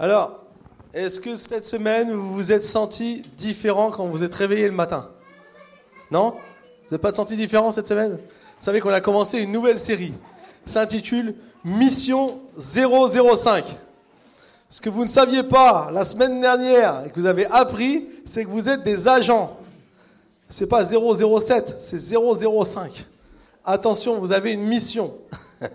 [0.00, 0.44] Alors,
[0.94, 5.10] est-ce que cette semaine, vous vous êtes senti différent quand vous êtes réveillé le matin?
[6.10, 6.30] Non?
[6.30, 8.12] Vous n'êtes pas senti différent cette semaine?
[8.12, 10.14] Vous savez qu'on a commencé une nouvelle série.
[10.64, 11.34] s'intitule
[11.66, 13.62] Mission 005.
[14.70, 18.46] Ce que vous ne saviez pas la semaine dernière et que vous avez appris, c'est
[18.46, 19.58] que vous êtes des agents.
[20.48, 23.04] C'est pas 007, c'est 005.
[23.66, 25.12] Attention, vous avez une mission.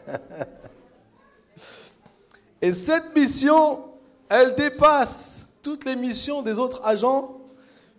[2.63, 3.81] et cette mission,
[4.29, 7.37] elle dépasse toutes les missions des autres agents,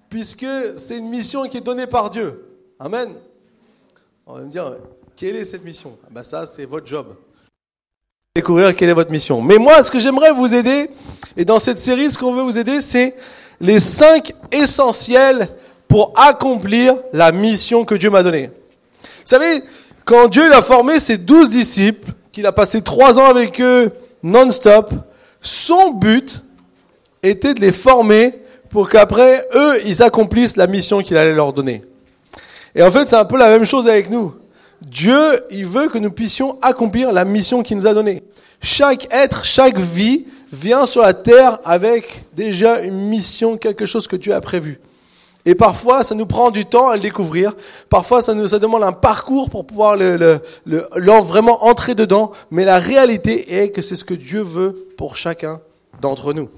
[0.08, 2.44] puisque c'est une mission qui est donnée par Dieu.
[2.78, 3.14] Amen.
[4.26, 4.76] On va me dire,
[5.16, 5.96] quelle est cette mission?
[6.10, 7.14] Ben Ça, c'est votre job.
[8.34, 9.40] Découvrir quelle est votre mission.
[9.40, 10.90] Mais moi, ce que j'aimerais vous aider,
[11.36, 13.14] et dans cette série, ce qu'on veut vous aider, c'est
[13.60, 15.48] les cinq essentiels
[15.88, 18.50] pour accomplir la mission que Dieu m'a donnée.
[19.00, 19.62] Vous savez,
[20.04, 23.90] quand Dieu a formé ses douze disciples, qu'il a passé trois ans avec eux
[24.22, 24.92] non-stop,
[25.40, 26.42] son but
[27.22, 28.32] était de les former
[28.70, 31.82] pour qu'après, eux, ils accomplissent la mission qu'il allait leur donner.
[32.74, 34.34] Et en fait, c'est un peu la même chose avec nous.
[34.82, 38.22] Dieu, il veut que nous puissions accomplir la mission qu'il nous a donnée.
[38.60, 44.16] Chaque être, chaque vie vient sur la terre avec déjà une mission, quelque chose que
[44.16, 44.78] Dieu a prévu.
[45.46, 47.54] Et parfois, ça nous prend du temps à le découvrir.
[47.88, 52.32] Parfois, ça nous ça demande un parcours pour pouvoir le, le, le, vraiment entrer dedans.
[52.50, 55.60] Mais la réalité est que c'est ce que Dieu veut pour chacun
[56.00, 56.48] d'entre nous.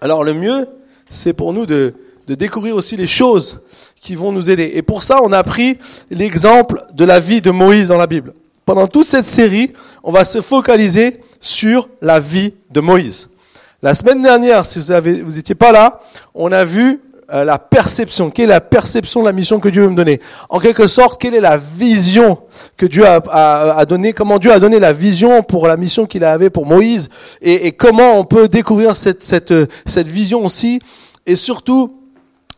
[0.00, 0.66] Alors, le mieux,
[1.08, 1.94] c'est pour nous de,
[2.26, 3.60] de découvrir aussi les choses
[4.00, 4.72] qui vont nous aider.
[4.74, 5.78] Et pour ça, on a pris
[6.10, 8.34] l'exemple de la vie de Moïse dans la Bible.
[8.66, 9.72] Pendant toute cette série,
[10.02, 13.28] on va se focaliser sur la vie de Moïse.
[13.82, 16.00] La semaine dernière, si vous avez, vous pas là,
[16.34, 17.00] on a vu
[17.32, 18.30] euh, la perception.
[18.30, 21.20] Quelle est la perception de la mission que Dieu veut me donner En quelque sorte,
[21.20, 22.38] quelle est la vision
[22.76, 23.20] que Dieu a,
[23.76, 27.08] a, donné Comment Dieu a donné la vision pour la mission qu'il avait pour Moïse
[27.40, 29.54] et, et, comment on peut découvrir cette, cette,
[29.86, 30.80] cette vision aussi
[31.24, 32.00] Et surtout,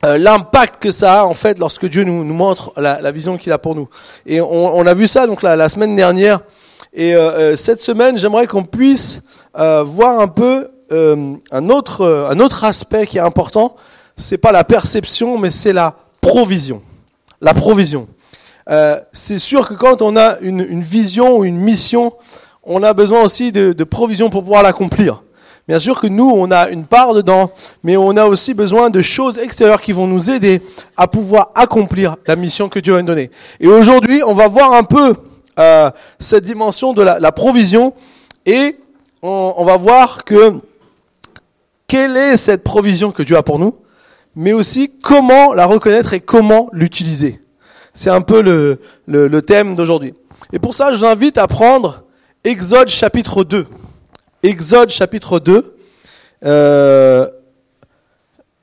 [0.07, 3.37] euh, l'impact que ça a en fait lorsque Dieu nous, nous montre la, la vision
[3.37, 3.89] qu'il a pour nous.
[4.25, 6.41] Et on, on, a vu ça donc la, la semaine dernière.
[6.95, 9.23] Et euh, cette semaine, j'aimerais qu'on puisse
[9.55, 13.77] voir un peu un autre un autre aspect qui est important
[14.17, 16.83] c'est pas la perception, mais c'est la provision.
[17.41, 18.09] La provision.
[18.71, 22.13] Euh, c'est sûr que quand on a une, une, vision ou une mission,
[22.63, 25.23] on a besoin aussi de, de provision pour pouvoir l'accomplir.
[25.69, 27.51] Bien sûr que nous, on a une part dedans,
[27.83, 30.61] mais on a aussi besoin de choses extérieures qui vont nous aider
[30.97, 33.31] à pouvoir accomplir la mission que Dieu va nous donner.
[33.61, 35.15] Et aujourd'hui, on va voir un peu
[35.59, 37.95] euh, cette dimension de la, la provision
[38.45, 38.77] et
[39.23, 40.55] on, on va voir que
[41.87, 43.75] quelle est cette provision que Dieu a pour nous
[44.35, 47.41] mais aussi comment la reconnaître et comment l'utiliser.
[47.95, 50.15] C'est un peu le, thème d'aujourd'hui.
[50.53, 52.05] Et pour ça, je vous invite à prendre
[52.45, 53.67] Exode chapitre 2.
[54.43, 55.77] Exode chapitre 2,
[56.45, 57.31] euh,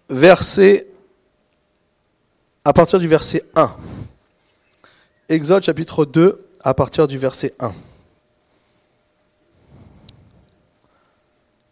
[0.09, 0.87] verset,
[2.65, 3.71] à partir du verset 1.
[5.29, 7.73] Exode chapitre 2, à partir du verset 1.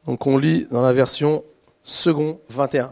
[0.06, 1.44] Donc on lit dans la version
[1.84, 2.92] second 21.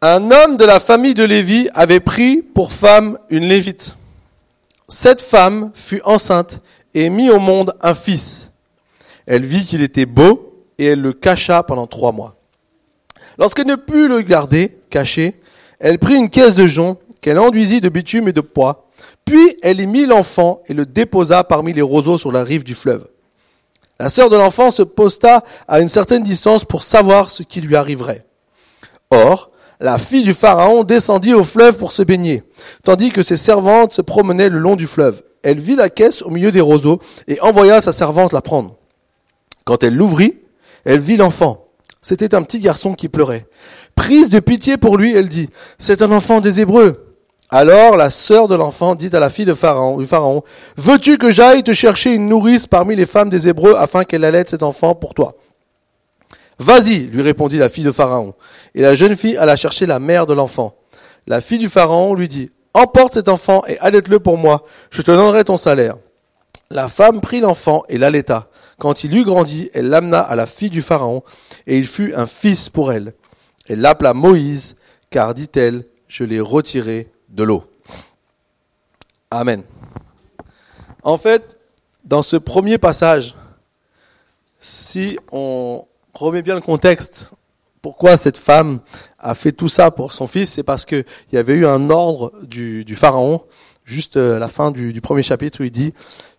[0.00, 3.96] Un homme de la famille de Lévi avait pris pour femme une Lévite.
[4.86, 6.60] Cette femme fut enceinte
[6.94, 8.52] et mit au monde un fils.
[9.26, 12.36] Elle vit qu'il était beau et elle le cacha pendant trois mois.
[13.38, 15.40] Lorsqu'elle ne put le garder caché,
[15.80, 18.88] elle prit une caisse de jonc qu'elle enduisit de bitume et de poids,
[19.24, 22.76] puis elle y mit l'enfant et le déposa parmi les roseaux sur la rive du
[22.76, 23.08] fleuve.
[23.98, 27.74] La sœur de l'enfant se posta à une certaine distance pour savoir ce qui lui
[27.74, 28.24] arriverait.
[29.10, 32.42] Or, la fille du Pharaon descendit au fleuve pour se baigner,
[32.82, 35.22] tandis que ses servantes se promenaient le long du fleuve.
[35.42, 38.76] Elle vit la caisse au milieu des roseaux et envoya sa servante la prendre.
[39.64, 40.40] Quand elle l'ouvrit,
[40.84, 41.66] elle vit l'enfant.
[42.02, 43.46] C'était un petit garçon qui pleurait.
[43.94, 47.04] Prise de pitié pour lui, elle dit, c'est un enfant des Hébreux.
[47.50, 50.42] Alors la sœur de l'enfant dit à la fille de du Pharaon,
[50.76, 54.50] veux-tu que j'aille te chercher une nourrice parmi les femmes des Hébreux afin qu'elle allaite
[54.50, 55.34] cet enfant pour toi?
[56.58, 58.34] Vas-y, lui répondit la fille de Pharaon.
[58.74, 60.76] Et la jeune fille alla chercher la mère de l'enfant.
[61.26, 65.10] La fille du Pharaon lui dit, Emporte cet enfant et allaite-le pour moi, je te
[65.10, 65.96] donnerai ton salaire.
[66.70, 68.48] La femme prit l'enfant et l'allaita.
[68.78, 71.22] Quand il eut grandi, elle l'amena à la fille du Pharaon,
[71.66, 73.14] et il fut un fils pour elle.
[73.66, 74.76] Elle l'appela Moïse,
[75.10, 77.64] car, dit-elle, je l'ai retiré de l'eau.
[79.30, 79.62] Amen.
[81.02, 81.58] En fait,
[82.04, 83.34] dans ce premier passage,
[84.60, 85.84] si on,
[86.14, 87.30] remet bien le contexte.
[87.82, 88.80] Pourquoi cette femme
[89.18, 90.50] a fait tout ça pour son fils?
[90.50, 93.44] C'est parce qu'il y avait eu un ordre du, du pharaon,
[93.84, 95.92] juste à la fin du, du, premier chapitre, où il dit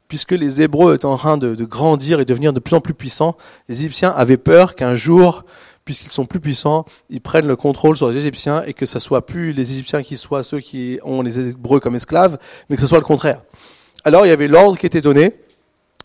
[0.09, 2.95] puisque les Hébreux étaient en train de, de grandir et devenir de plus en plus
[2.95, 3.37] puissants,
[3.69, 5.45] les Égyptiens avaient peur qu'un jour,
[5.85, 9.25] puisqu'ils sont plus puissants, ils prennent le contrôle sur les Égyptiens et que ce soit
[9.25, 12.37] plus les Égyptiens qui soient ceux qui ont les Hébreux comme esclaves,
[12.69, 13.43] mais que ce soit le contraire.
[14.03, 15.33] Alors il y avait l'ordre qui était donné.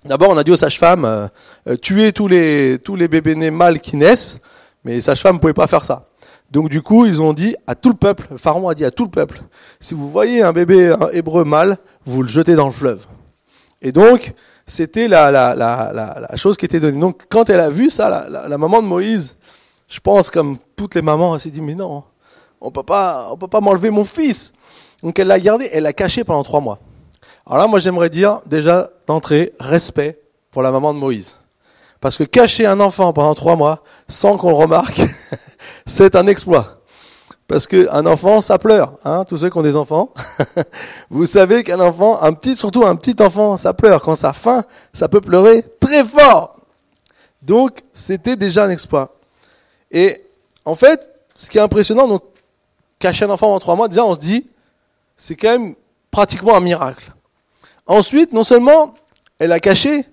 [0.04, 1.28] D'abord, on a dit aux sages-femmes euh,
[1.68, 4.40] euh, tuer tous les tous les bébés nés mâles qui naissent,
[4.84, 6.08] mais les sages-femmes ne pouvaient pas faire ça.
[6.50, 8.90] Donc du coup, ils ont dit à tout le peuple, le pharaon a dit à
[8.90, 9.40] tout le peuple,
[9.80, 13.06] si vous voyez un bébé hébreu mâle, vous le jetez dans le fleuve.
[13.80, 14.34] Et donc,
[14.66, 16.98] c'était la, la, la, la, chose qui était donnée.
[16.98, 19.36] Donc quand elle a vu ça, la, la maman de Moïse,
[19.88, 22.04] je pense comme toutes les mamans, elle s'est dit, mais non,
[22.60, 24.52] on peut pas, on peut pas m'enlever mon fils.
[25.02, 26.78] Donc elle l'a gardé, elle l'a caché pendant trois mois.
[27.46, 30.20] Alors là, moi j'aimerais dire déjà d'entrée, respect
[30.50, 31.38] pour la maman de Moïse.
[32.00, 35.00] Parce que cacher un enfant pendant trois mois sans qu'on le remarque,
[35.86, 36.80] c'est un exploit.
[37.46, 38.94] Parce qu'un enfant, ça pleure.
[39.04, 40.12] Hein, tous ceux qui ont des enfants,
[41.10, 44.02] vous savez qu'un enfant, un petit, surtout un petit enfant, ça pleure.
[44.02, 46.56] Quand ça a faim, ça peut pleurer très fort.
[47.42, 49.16] Donc, c'était déjà un exploit.
[49.90, 50.24] Et
[50.64, 52.22] en fait, ce qui est impressionnant, donc
[52.98, 54.46] cacher un enfant pendant trois mois, déjà on se dit,
[55.16, 55.74] c'est quand même
[56.10, 57.12] pratiquement un miracle.
[57.86, 58.94] Ensuite, non seulement
[59.38, 60.06] elle a caché,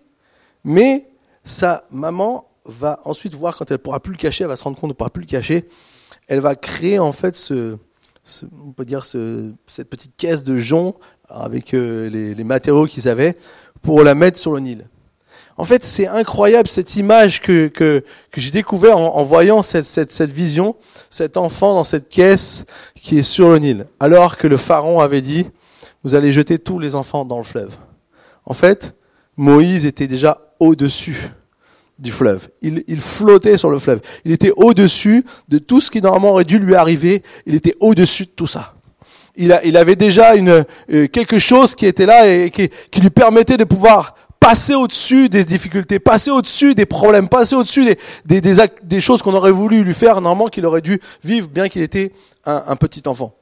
[0.64, 1.08] mais
[1.44, 4.78] sa maman va ensuite voir quand elle pourra plus le cacher, elle va se rendre
[4.78, 5.68] compte de ne pourra plus le cacher.
[6.28, 7.78] Elle va créer en fait ce,
[8.66, 10.96] on peut dire ce, cette petite caisse de jonc
[11.28, 13.36] avec euh, les, les, matériaux qu'ils avaient
[13.82, 14.86] pour la mettre sur le Nil.
[15.58, 19.86] En fait, c'est incroyable cette image que, que, que j'ai découvert en, en, voyant cette,
[19.86, 20.76] cette, cette vision,
[21.10, 22.66] cet enfant dans cette caisse
[22.96, 25.48] qui est sur le Nil, alors que le pharaon avait dit,
[26.04, 27.76] vous allez jeter tous les enfants dans le fleuve.
[28.46, 28.96] En fait,
[29.38, 31.32] Moïse était déjà au-dessus
[32.00, 32.50] du fleuve.
[32.62, 34.02] Il, flottait sur le fleuve.
[34.26, 37.22] Il était au-dessus de tout ce qui normalement aurait dû lui arriver.
[37.46, 38.74] Il était au-dessus de tout ça.
[39.38, 42.70] Il, avait déjà euh, quelque chose qui était là et qui,
[43.00, 47.86] lui permettait de pouvoir passer au-dessus des difficultés, passer au-dessus des problèmes, passer au-dessus
[48.26, 51.70] des, des, des, choses qu'on aurait voulu lui faire, normalement qu'il aurait dû vivre, bien
[51.70, 52.12] qu'il était
[52.46, 53.34] un, petit enfant.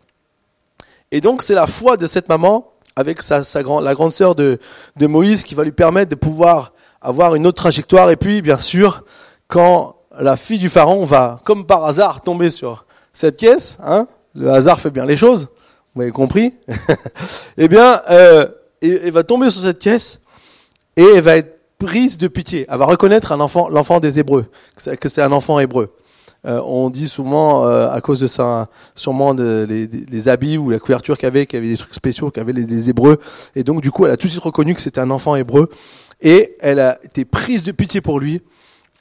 [1.11, 4.35] Et donc c'est la foi de cette maman avec sa, sa grand, la grande sœur
[4.35, 4.59] de,
[4.97, 8.09] de Moïse qui va lui permettre de pouvoir avoir une autre trajectoire.
[8.09, 9.03] Et puis, bien sûr,
[9.47, 14.51] quand la fille du pharaon va, comme par hasard, tomber sur cette caisse, hein, le
[14.51, 15.49] hasard fait bien les choses,
[15.93, 16.53] vous m'avez compris,
[17.57, 18.47] eh bien, euh,
[18.81, 20.21] elle va tomber sur cette caisse
[20.97, 22.67] et elle va être prise de pitié.
[22.69, 24.45] Elle va reconnaître un enfant, l'enfant des Hébreux,
[24.99, 25.95] que c'est un enfant hébreu.
[26.45, 30.79] Euh, on dit souvent euh, à cause de ça, sûrement de, les, habits ou la
[30.79, 33.19] couverture qu'il avait, qu'il y avait des trucs spéciaux, qu'il avait les, les Hébreux,
[33.55, 35.69] et donc du coup, elle a tout de suite reconnu que c'était un enfant hébreu
[36.21, 38.41] et elle a été prise de pitié pour lui,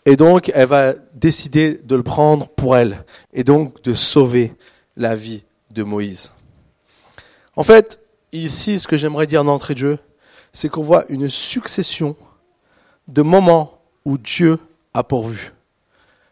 [0.05, 4.53] et donc elle va décider de le prendre pour elle, et donc de sauver
[4.97, 6.33] la vie de Moïse.
[7.57, 8.01] En fait,
[8.33, 9.99] ici, ce que j'aimerais dire d'entrée de jeu,
[10.53, 12.17] c'est qu'on voit une succession
[13.07, 14.59] de moments où Dieu
[14.95, 15.53] a pourvu.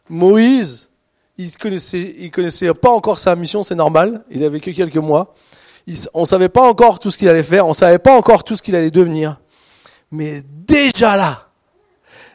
[0.08, 0.90] Moïse,
[1.38, 5.34] il connaissait, il connaissait pas encore sa mission, c'est normal, il avait que quelques mois.
[6.14, 8.62] on savait pas encore tout ce qu'il allait faire, on savait pas encore tout ce
[8.62, 9.40] qu'il allait devenir.
[10.10, 11.48] Mais déjà là,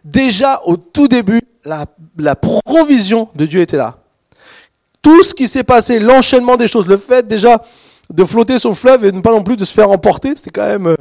[0.03, 1.85] déjà au tout début, la,
[2.17, 3.97] la provision de Dieu était là.
[5.01, 7.61] Tout ce qui s'est passé, l'enchaînement des choses, le fait déjà
[8.11, 10.67] de flotter sur le fleuve et pas non plus de se faire emporter, c'était quand
[10.67, 10.95] même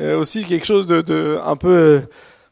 [0.00, 2.00] euh, aussi quelque chose de, de un peu, euh,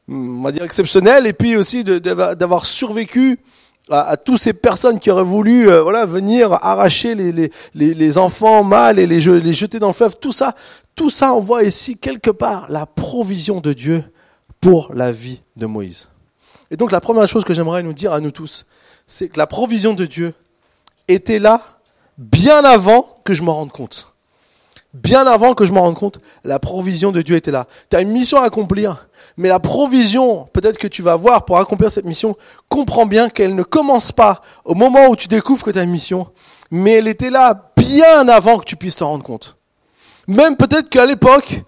[0.09, 3.39] on va dire exceptionnel, et puis aussi d'avoir survécu
[3.91, 8.19] à, toutes ces personnes qui auraient voulu euh, voilà venir arracher les, les, les, les
[8.19, 10.55] enfants mâles et les, les jeter dans le fleuve, tout ça,
[10.95, 14.05] tout ça, on voit ici quelque part la provision de Dieu
[14.61, 16.09] pour la vie de Moïse.
[16.71, 18.67] Et donc la première chose que j'aimerais nous dire à nous tous,
[19.07, 20.35] c'est que la provision de Dieu
[21.07, 21.63] était là
[22.19, 24.13] bien avant que je m'en rende compte.
[24.95, 27.67] Bien avant que je m'en rende compte, la provision de Dieu était là.
[27.91, 29.07] Tu as une mission à accomplir,
[29.39, 32.37] mais la provision, peut-être que tu vas voir pour accomplir cette mission,
[32.69, 35.91] comprends bien qu'elle ne commence pas au moment où tu découvres que tu as une
[35.91, 36.29] mission,
[36.73, 39.57] mais elle était là bien avant que tu puisses te rendre compte.
[40.27, 41.63] Même peut-être qu'à l'époque,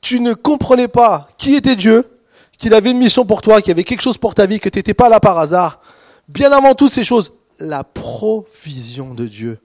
[0.00, 2.18] tu ne comprenais pas qui était Dieu,
[2.58, 4.68] qu'il avait une mission pour toi, qu'il y avait quelque chose pour ta vie, que
[4.68, 5.80] tu n'étais pas là par hasard.
[6.26, 9.60] Bien avant toutes ces choses, la provision de Dieu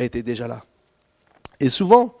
[0.00, 0.64] était déjà là.
[1.60, 2.16] Et souvent,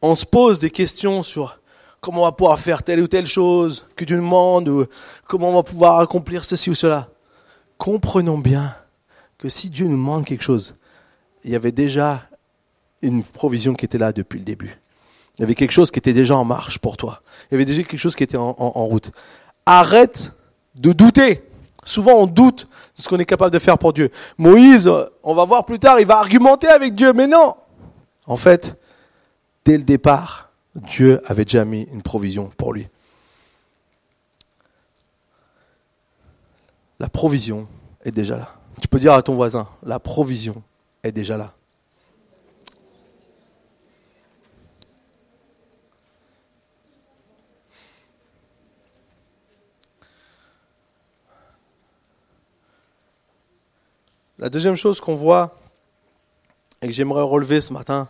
[0.00, 1.58] on se pose des questions sur
[2.00, 4.86] comment on va pouvoir faire telle ou telle chose que Dieu demande, ou
[5.26, 7.08] comment on va pouvoir accomplir ceci ou cela.
[7.78, 8.74] Comprenons bien
[9.38, 10.74] que si Dieu nous demande quelque chose,
[11.44, 12.22] il y avait déjà
[13.02, 14.78] une provision qui était là depuis le début.
[15.38, 17.22] Il y avait quelque chose qui était déjà en marche pour toi.
[17.50, 19.10] Il y avait déjà quelque chose qui était en, route.
[19.64, 20.32] Arrête
[20.74, 21.42] de douter.
[21.84, 24.10] Souvent, on doute de ce qu'on est capable de faire pour Dieu.
[24.36, 24.90] Moïse,
[25.22, 27.54] on va voir plus tard, il va argumenter avec Dieu, mais non.
[28.26, 28.76] En fait,
[29.64, 30.49] dès le départ,
[30.86, 32.88] Dieu avait déjà mis une provision pour lui.
[36.98, 37.68] La provision
[38.04, 38.56] est déjà là.
[38.80, 40.62] Tu peux dire à ton voisin, la provision
[41.02, 41.54] est déjà là.
[54.38, 55.58] La deuxième chose qu'on voit
[56.80, 58.08] et que j'aimerais relever ce matin,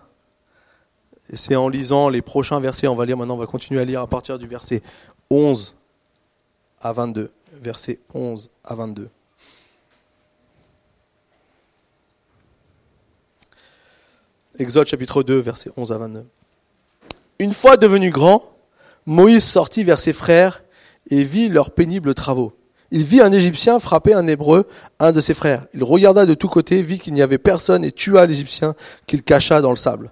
[1.37, 4.01] c'est en lisant les prochains versets, on va lire maintenant, on va continuer à lire
[4.01, 4.83] à partir du verset
[5.31, 5.75] 11
[6.81, 7.31] à 22.
[7.63, 9.09] Verset 11 à 22.
[14.59, 16.25] Exode chapitre 2, verset 11 à 22.
[17.39, 18.45] Une fois devenu grand,
[19.07, 20.63] Moïse sortit vers ses frères
[21.11, 22.53] et vit leurs pénibles travaux.
[22.91, 24.67] Il vit un Égyptien frapper un Hébreu,
[24.99, 25.67] un de ses frères.
[25.75, 28.75] Il regarda de tous côtés, vit qu'il n'y avait personne et tua l'Égyptien
[29.07, 30.11] qu'il cacha dans le sable.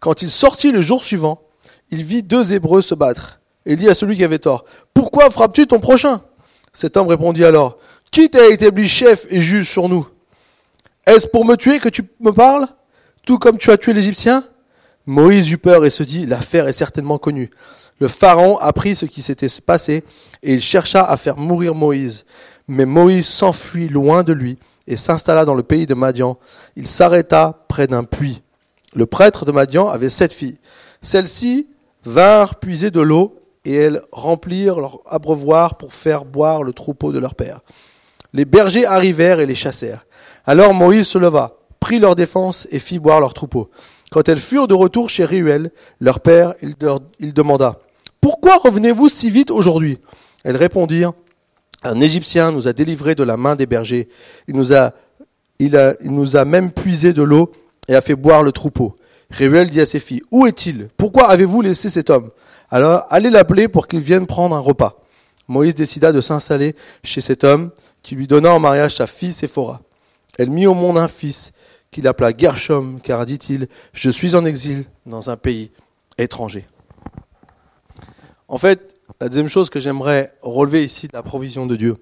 [0.00, 1.42] Quand il sortit le jour suivant,
[1.90, 3.40] il vit deux Hébreux se battre.
[3.66, 4.64] Et il dit à celui qui avait tort,
[4.94, 6.22] Pourquoi frappes-tu ton prochain?
[6.72, 7.76] Cet homme répondit alors,
[8.10, 10.08] Qui t'a établi chef et juge sur nous
[11.06, 12.66] Est-ce pour me tuer que tu me parles?
[13.26, 14.44] Tout comme tu as tué l'Égyptien?
[15.04, 17.50] Moïse eut peur et se dit, L'affaire est certainement connue.
[17.98, 20.04] Le Pharaon apprit ce qui s'était passé
[20.42, 22.24] et il chercha à faire mourir Moïse.
[22.66, 26.38] Mais Moïse s'enfuit loin de lui et s'installa dans le pays de Madian.
[26.76, 28.42] Il s'arrêta près d'un puits.
[28.94, 30.58] Le prêtre de Madian avait sept filles.
[31.02, 31.68] Celles-ci
[32.04, 37.18] vinrent puiser de l'eau et elles remplirent leur abreuvoir pour faire boire le troupeau de
[37.18, 37.60] leur père.
[38.32, 40.06] Les bergers arrivèrent et les chassèrent.
[40.44, 43.70] Alors Moïse se leva, prit leur défense et fit boire leur troupeau.
[44.10, 45.70] Quand elles furent de retour chez Ruel,
[46.00, 46.74] leur père, il,
[47.18, 47.78] il demanda
[48.20, 49.98] pourquoi revenez-vous si vite aujourd'hui?
[50.44, 51.12] Elles répondirent,
[51.82, 54.08] un Égyptien nous a délivrés de la main des bergers.
[54.46, 54.92] Il nous a,
[55.58, 57.50] il a, il nous a même puisé de l'eau
[57.90, 58.96] et a fait boire le troupeau.
[59.30, 60.88] Réuel dit à ses filles, Où est-il?
[60.96, 62.30] Pourquoi avez-vous laissé cet homme?
[62.70, 65.02] Alors allez l'appeler pour qu'il vienne prendre un repas.
[65.48, 69.80] Moïse décida de s'installer chez cet homme qui lui donna en mariage sa fille Séphora.
[70.38, 71.52] Elle mit au monde un fils
[71.90, 75.72] qu'il appela Gershom, car dit-il, je suis en exil dans un pays
[76.16, 76.64] étranger.
[78.46, 81.96] En fait, la deuxième chose que j'aimerais relever ici de la provision de Dieu,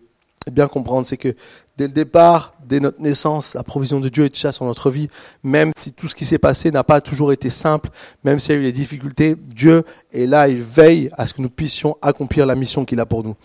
[0.48, 1.34] et bien comprendre, c'est que
[1.76, 5.08] dès le départ, dès notre naissance, la provision de Dieu est déjà sur notre vie,
[5.42, 7.90] même si tout ce qui s'est passé n'a pas toujours été simple,
[8.24, 11.42] même s'il y a eu des difficultés, Dieu est là, il veille à ce que
[11.42, 13.36] nous puissions accomplir la mission qu'il a pour nous.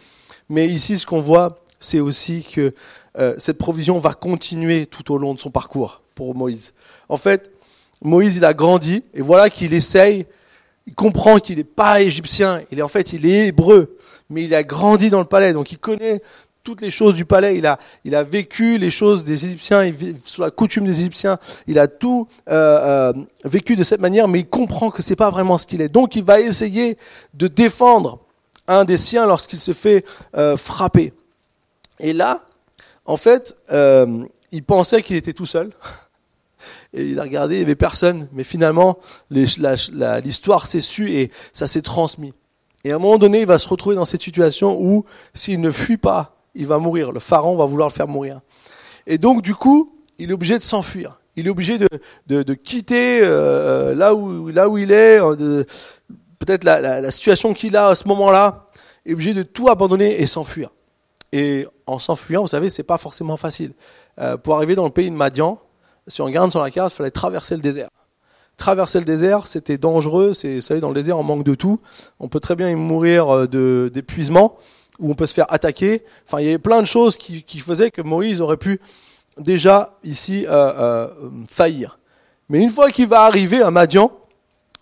[0.49, 2.73] Mais ici, ce qu'on voit, c'est aussi que
[3.19, 6.73] euh, cette provision va continuer tout au long de son parcours pour Moïse.
[7.09, 7.51] En fait,
[8.01, 10.25] Moïse, il a grandi, et voilà qu'il essaye
[10.85, 13.97] il comprend qu'il n'est pas égyptien, il est en fait il est hébreu,
[14.29, 16.21] mais il a grandi dans le palais, donc il connaît
[16.63, 19.93] toutes les choses du palais, il a, il a vécu les choses des Égyptiens, il
[19.93, 24.29] vit sur la coutume des Égyptiens, il a tout euh, euh, vécu de cette manière,
[24.29, 25.89] mais il comprend que c'est pas vraiment ce qu'il est.
[25.89, 26.97] Donc il va essayer
[27.33, 28.19] de défendre
[28.67, 30.05] un des siens lorsqu'il se fait
[30.37, 31.11] euh, frapper.
[31.99, 32.45] Et là,
[33.05, 33.55] en fait,
[34.51, 35.71] il pensait qu'il était tout seul.
[36.93, 38.29] et il a regardé, il n'y avait personne.
[38.31, 42.33] Mais finalement, l'histoire s'est su et ça s'est transmis.
[42.85, 45.71] Et à un moment donné, il va se retrouver dans cette situation où, s'il ne
[45.71, 47.11] fuit pas, il va mourir.
[47.11, 48.41] Le pharaon va vouloir le faire mourir.
[49.07, 51.19] Et donc, du coup, il est obligé de s'enfuir.
[51.35, 51.89] Il est obligé de,
[52.27, 55.63] de, de quitter euh, là, où, là où il est, euh,
[56.39, 58.67] peut-être la, la, la, situation qu'il a à ce moment-là.
[59.05, 60.69] Il est obligé de tout abandonner et s'enfuir.
[61.31, 63.73] Et en s'enfuyant, vous savez, c'est pas forcément facile.
[64.19, 65.59] Euh, pour arriver dans le pays de Madian,
[66.07, 67.89] si on regarde sur la carte, il fallait traverser le désert.
[68.57, 70.33] Traverser le désert, c'était dangereux.
[70.33, 71.79] C'est, vous savez, dans le désert, on manque de tout.
[72.19, 74.57] On peut très bien y mourir euh, d'épuisement,
[74.99, 76.03] ou on peut se faire attaquer.
[76.25, 78.79] Enfin, il y avait plein de choses qui, faisaient que Moïse aurait pu
[79.37, 81.07] déjà ici euh, euh,
[81.49, 81.99] faillir.
[82.49, 84.11] Mais une fois qu'il va arriver à Madian,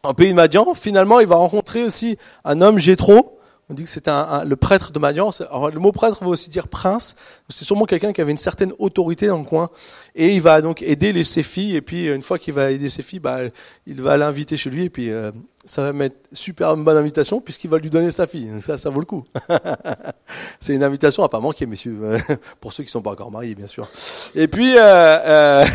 [0.03, 3.37] en pays de Madian, finalement, il va rencontrer aussi un homme Jétro,
[3.71, 5.29] on dit que c'est un, le prêtre de Madian.
[5.39, 7.15] le mot prêtre veut aussi dire prince.
[7.47, 9.69] C'est sûrement quelqu'un qui avait une certaine autorité dans le coin.
[10.13, 11.77] Et il va donc aider les, ses filles.
[11.77, 13.39] Et puis, une fois qu'il va aider ses filles, bah,
[13.87, 14.91] il va l'inviter chez lui.
[14.99, 15.31] Euh,
[15.63, 18.49] ça va mettre super bonne invitation puisqu'il va lui donner sa fille.
[18.61, 19.23] Ça, ça vaut le coup.
[20.59, 22.17] c'est une invitation à pas manquer, messieurs.
[22.59, 23.87] Pour ceux qui sont pas encore mariés, bien sûr.
[24.33, 25.65] Et puis, euh, euh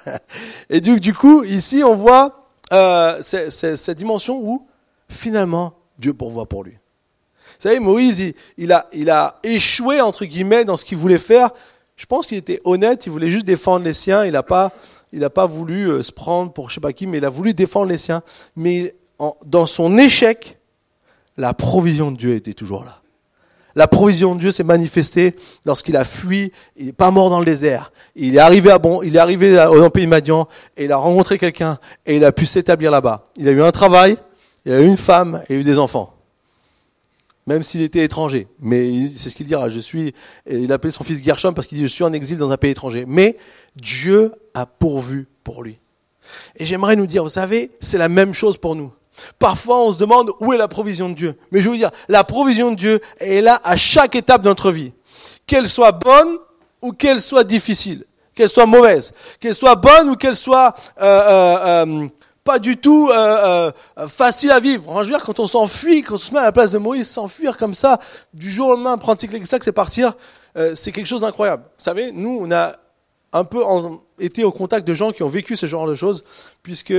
[0.70, 4.66] et du, coup, ici, on voit euh, cette dimension où,
[5.08, 6.72] finalement, Dieu pourvoit pour lui.
[6.72, 11.50] Vous savez, Moïse, il, a, il a échoué, entre guillemets, dans ce qu'il voulait faire.
[11.96, 14.24] Je pense qu'il était honnête, il voulait juste défendre les siens.
[14.24, 14.72] Il n'a pas,
[15.12, 17.30] il a pas voulu euh, se prendre pour je sais pas qui, mais il a
[17.30, 18.22] voulu défendre les siens.
[18.54, 18.94] Mais
[19.46, 20.58] dans son échec,
[21.36, 23.00] la provision de Dieu était toujours là.
[23.74, 26.52] La provision de Dieu s'est manifestée lorsqu'il a fui.
[26.76, 27.92] Il n'est pas mort dans le désert.
[28.16, 31.38] Il est arrivé à bon, il est arrivé au pays Madian et il a rencontré
[31.38, 33.24] quelqu'un et il a pu s'établir là-bas.
[33.36, 34.16] Il a eu un travail,
[34.64, 36.14] il a eu une femme et il a eu des enfants.
[37.46, 38.48] même s'il était étranger.
[38.60, 39.68] Mais c'est ce qu'il dira.
[39.68, 40.12] Je suis,
[40.50, 42.72] il appelait son fils Gershom parce qu'il dit je suis en exil dans un pays
[42.72, 43.04] étranger.
[43.06, 43.36] Mais
[43.76, 45.78] Dieu a pourvu pour lui.
[46.56, 48.92] Et j'aimerais nous dire, vous savez, c'est la même chose pour nous.
[49.38, 51.34] Parfois, on se demande où est la provision de Dieu.
[51.50, 54.70] Mais je vous dire, la provision de Dieu est là à chaque étape de notre
[54.70, 54.92] vie.
[55.46, 56.38] Qu'elle soit bonne
[56.82, 61.84] ou qu'elle soit difficile, qu'elle soit mauvaise, qu'elle soit bonne ou qu'elle soit euh, euh,
[61.86, 62.08] euh
[62.48, 65.02] pas du tout euh, euh, facile à vivre.
[65.02, 67.58] veux dire, quand on s'enfuit, quand on se met à la place de Moïse, s'enfuir
[67.58, 67.98] comme ça,
[68.32, 70.14] du jour au lendemain, prendre ses clés, c'est partir,
[70.74, 71.64] c'est quelque chose d'incroyable.
[71.64, 72.72] Vous savez, nous, on a
[73.34, 73.62] un peu
[74.18, 76.24] été au contact de gens qui ont vécu ce genre de choses,
[76.62, 76.94] puisque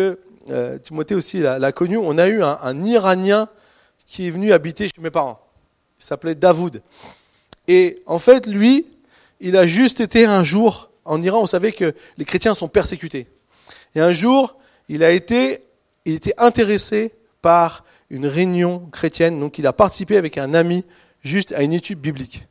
[0.83, 1.97] Timothée aussi l'a connu.
[1.97, 3.49] On a eu un, Iranien
[4.05, 5.39] qui est venu habiter chez mes parents.
[5.99, 6.81] Il s'appelait Davoud.
[7.67, 8.87] Et en fait, lui,
[9.39, 11.41] il a juste été un jour en Iran.
[11.41, 13.27] Vous savez que les chrétiens sont persécutés.
[13.95, 15.61] Et un jour, il a été,
[16.05, 20.83] il était intéressé par une réunion chrétienne, donc il a participé avec un ami
[21.23, 22.47] juste à une étude biblique.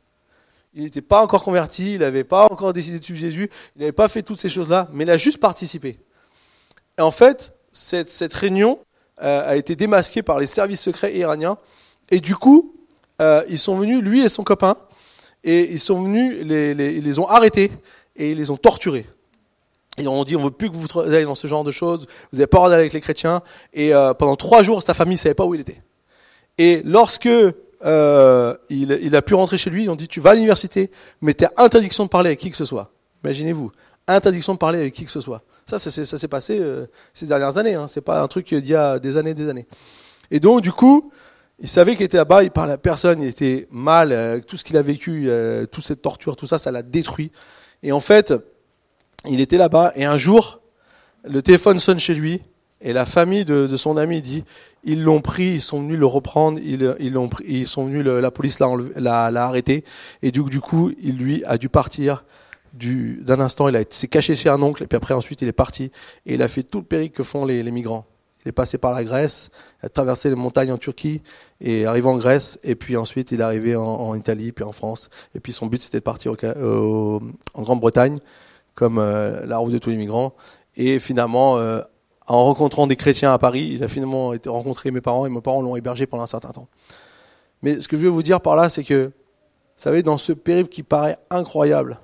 [0.73, 3.91] Il n'était pas encore converti, il n'avait pas encore décidé de suivre Jésus, il n'avait
[3.91, 5.99] pas fait toutes ces choses-là, mais il a juste participé.
[6.97, 8.79] Et en fait, cette, réunion
[9.21, 11.57] euh, a été démasquée par les services secrets iraniens,
[12.11, 12.75] et du coup,
[13.21, 14.77] euh, ils sont venus, lui et son copain,
[15.43, 17.71] et ils sont venus, ils les ont arrêtés
[18.15, 19.05] et ils les ont torturés.
[19.97, 22.39] Et on dit, on veut plus que vous ayez dans ce genre de choses, vous
[22.39, 23.41] n'avez pas d'aller avec les chrétiens.
[23.73, 25.81] Et euh, pendant trois jours, sa famille ne savait pas où il était.
[26.57, 30.91] Et lorsque il, il, a pu rentrer chez lui, on dit, tu vas à l'université,
[31.21, 32.91] mais tu as interdiction de parler avec qui que ce soit.
[33.23, 33.71] Imaginez-vous,
[34.07, 35.41] interdiction de parler avec qui que ce soit.
[35.69, 37.75] Ça, ça, s'est passé euh, ces dernières années.
[37.75, 37.87] Hein.
[37.87, 39.67] C'est pas un truc d'il y a des années, des années.
[40.31, 41.11] Et donc, du coup,
[41.59, 44.63] il savait qu'il était là-bas, il parlait à personne, il était mal, euh, tout ce
[44.63, 47.31] qu'il a vécu, euh, toute cette torture, tout ça, ça l'a détruit.
[47.83, 48.33] Et en fait,
[49.27, 50.61] il était là-bas et un jour,
[51.23, 52.41] le téléphone sonne chez lui
[52.81, 54.45] et la famille de, son ami dit
[54.83, 58.03] ils l'ont pris, ils sont venus le reprendre, ils, ils l'ont pris, ils sont venus,
[58.05, 59.83] la police l'a, arrêté
[60.23, 62.23] et du coup, il lui a dû partir
[62.73, 65.53] du, d'un instant, il s'est caché chez un oncle et puis après ensuite il est
[65.53, 65.91] parti
[66.25, 68.05] et il a fait tout le périple que font les, migrants.
[68.45, 69.51] Il est passé par la Grèce,
[69.81, 71.21] il a traversé les montagnes en Turquie
[71.61, 75.09] et arrivé en Grèce et puis ensuite il est arrivé en, Italie puis en France
[75.35, 77.21] et puis son but c'était de partir au,
[77.53, 78.19] en Grande-Bretagne
[78.75, 80.33] comme euh, la route de tous les migrants.
[80.77, 81.81] Et finalement, euh,
[82.27, 85.41] en rencontrant des chrétiens à Paris, il a finalement été rencontré mes parents et mes
[85.41, 86.67] parents l'ont hébergé pendant un certain temps.
[87.61, 89.11] Mais ce que je veux vous dire par là, c'est que, vous
[89.83, 91.99] savez, dans ce périple qui paraît incroyable,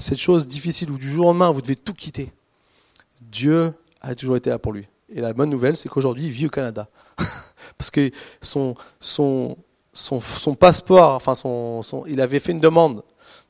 [0.00, 2.32] cette chose difficile où du jour au lendemain vous devez tout quitter,
[3.20, 4.88] Dieu a toujours été là pour lui.
[5.12, 6.88] Et la bonne nouvelle, c'est qu'aujourd'hui, il vit au Canada.
[7.78, 8.10] Parce que
[8.40, 8.76] son,
[10.58, 13.02] passeport, enfin, son, son, il avait fait une demande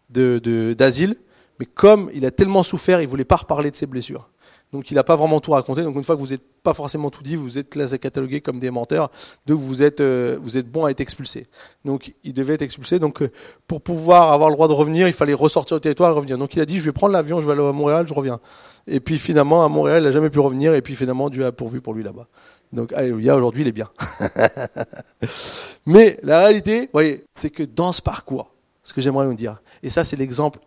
[0.09, 1.17] d'asile.
[1.59, 4.30] Mais comme il a tellement souffert, il voulait pas reparler de ses blessures.
[4.73, 5.83] Donc il n'a pas vraiment tout raconté.
[5.83, 8.61] Donc une fois que vous n'êtes pas forcément tout dit, vous êtes là catalogué comme
[8.61, 9.11] des menteurs.
[9.47, 11.49] Donc vous êtes euh, vous êtes bon à être expulsé.
[11.85, 12.99] Donc il devait être expulsé.
[12.99, 13.31] Donc euh,
[13.67, 16.39] pour pouvoir avoir le droit de revenir, il fallait ressortir au territoire et revenir.
[16.39, 18.39] Donc il a dit je vais prendre l'avion, je vais aller à Montréal, je reviens.
[18.87, 20.75] Et puis finalement à Montréal, il n'a jamais pu revenir.
[20.75, 22.29] Et puis finalement Dieu a pourvu pour lui là-bas.
[22.73, 23.91] Donc alléluia, aujourd'hui il est bien.
[25.87, 28.53] Mais la réalité, voyez, c'est que dans ce parcours,
[28.85, 30.61] ce que j'aimerais vous dire, et ça c'est l'exemple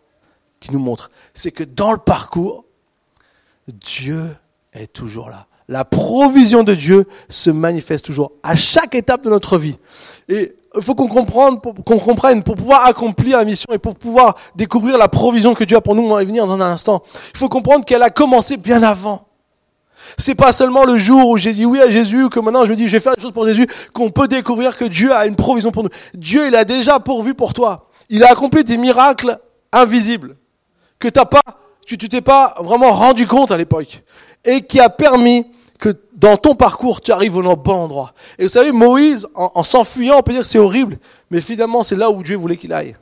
[0.60, 2.66] qui nous montre, c'est que dans le parcours,
[3.68, 4.24] Dieu
[4.72, 5.46] est toujours là.
[5.68, 9.78] La provision de Dieu se manifeste toujours à chaque étape de notre vie.
[10.28, 14.36] Et il faut qu'on comprenne, qu'on comprenne pour pouvoir accomplir la mission et pour pouvoir
[14.56, 17.02] découvrir la provision que Dieu a pour nous, on va venir dans un instant.
[17.32, 19.26] Il faut comprendre qu'elle a commencé bien avant.
[20.18, 22.76] C'est pas seulement le jour où j'ai dit oui à Jésus, que maintenant je me
[22.76, 25.36] dis je vais faire des choses pour Jésus, qu'on peut découvrir que Dieu a une
[25.36, 25.90] provision pour nous.
[26.12, 27.88] Dieu, il a déjà pourvu pour toi.
[28.10, 29.38] Il a accompli des miracles
[29.72, 30.36] invisibles
[30.98, 31.40] que t'as pas,
[31.84, 34.02] tu t'es pas vraiment rendu compte à l'époque,
[34.44, 35.46] et qui a permis
[35.78, 38.14] que dans ton parcours, tu arrives au bon endroit.
[38.38, 40.98] Et vous savez, Moïse, en, s'enfuyant, on peut dire que c'est horrible,
[41.30, 42.96] mais finalement, c'est là où Dieu voulait qu'il aille.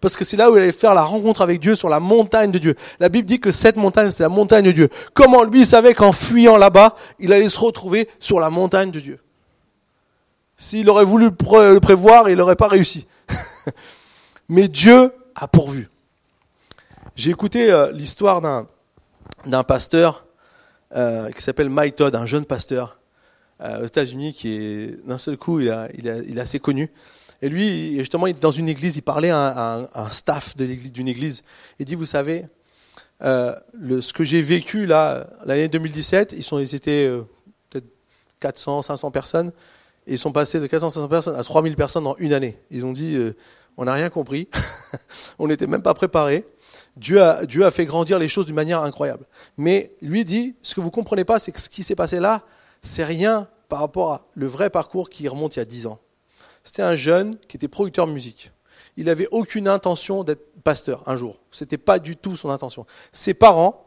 [0.00, 2.50] Parce que c'est là où il allait faire la rencontre avec Dieu sur la montagne
[2.50, 2.74] de Dieu.
[2.98, 4.88] La Bible dit que cette montagne, c'est la montagne de Dieu.
[5.14, 9.20] Comment lui savait qu'en fuyant là-bas, il allait se retrouver sur la montagne de Dieu
[10.56, 13.06] S'il aurait voulu le prévoir, il n'aurait pas réussi.
[14.48, 15.88] Mais Dieu a pourvu.
[17.14, 18.66] J'ai écouté euh, l'histoire d'un,
[19.44, 20.24] d'un pasteur
[20.96, 22.98] euh, qui s'appelle Mike Todd, un jeune pasteur
[23.60, 26.90] euh, aux États-Unis qui est d'un seul coup il, a, il, a, assez connu.
[27.42, 31.42] Et lui, justement, il était dans une église, il parlait à un, staff d'une église.
[31.78, 32.46] Il dit, vous savez,
[33.20, 37.10] ce que j'ai vécu là, l'année 2017, ils, sont, ils étaient
[37.68, 37.88] peut-être
[38.38, 39.52] 400, 500 personnes,
[40.06, 42.60] et ils sont passés de 400, 500 personnes à 3000 personnes en une année.
[42.70, 43.18] Ils ont dit,
[43.76, 44.48] on n'a rien compris,
[45.40, 46.46] on n'était même pas préparés.
[46.96, 49.26] Dieu a, Dieu a fait grandir les choses d'une manière incroyable.
[49.56, 52.42] Mais lui dit, ce que vous comprenez pas, c'est que ce qui s'est passé là,
[52.82, 55.98] c'est rien par rapport à le vrai parcours qui remonte il y a dix ans.
[56.64, 58.52] C'était un jeune qui était producteur de musique.
[58.96, 61.40] Il n'avait aucune intention d'être pasteur un jour.
[61.50, 62.86] C'était pas du tout son intention.
[63.10, 63.81] Ses parents,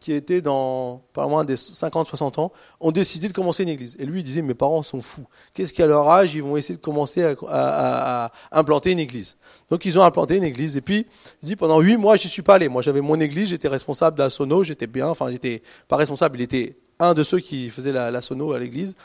[0.00, 3.96] qui étaient dans pas loin des 50-60 ans, ont décidé de commencer une église.
[4.00, 5.26] Et lui, il disait, mes parents sont fous.
[5.52, 9.36] Qu'est-ce qu'à leur âge, ils vont essayer de commencer à, à, à, implanter une église?
[9.68, 10.76] Donc ils ont implanté une église.
[10.76, 11.06] Et puis,
[11.42, 12.68] il dit, pendant huit mois, je suis pas allé.
[12.68, 16.38] Moi, j'avais mon église, j'étais responsable de la sono, j'étais bien, enfin, j'étais pas responsable,
[16.38, 18.96] il était un de ceux qui faisait la, la sono à l'église.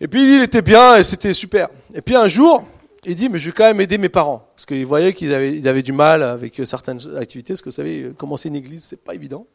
[0.00, 1.68] Et puis, il était bien et c'était super.
[1.92, 2.64] Et puis, un jour,
[3.06, 4.48] il dit, mais je vais quand même aider mes parents.
[4.54, 7.52] Parce qu'il voyait qu'ils avaient, ils avaient du mal avec certaines activités.
[7.52, 9.46] Parce que vous savez, commencer une église, c'est pas évident.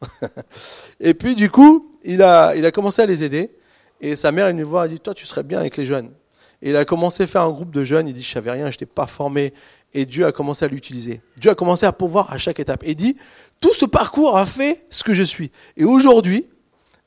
[1.00, 3.50] et puis, du coup, il a, il a commencé à les aider.
[4.00, 6.10] Et sa mère, elle nous voit, elle dit, toi, tu serais bien avec les jeunes.
[6.62, 8.08] Et il a commencé à faire un groupe de jeunes.
[8.08, 9.52] Il dit, je savais rien, je n'étais pas formé.
[9.92, 11.20] Et Dieu a commencé à l'utiliser.
[11.36, 12.82] Dieu a commencé à pouvoir à chaque étape.
[12.84, 13.16] Et dit,
[13.60, 15.50] tout ce parcours a fait ce que je suis.
[15.76, 16.46] Et aujourd'hui,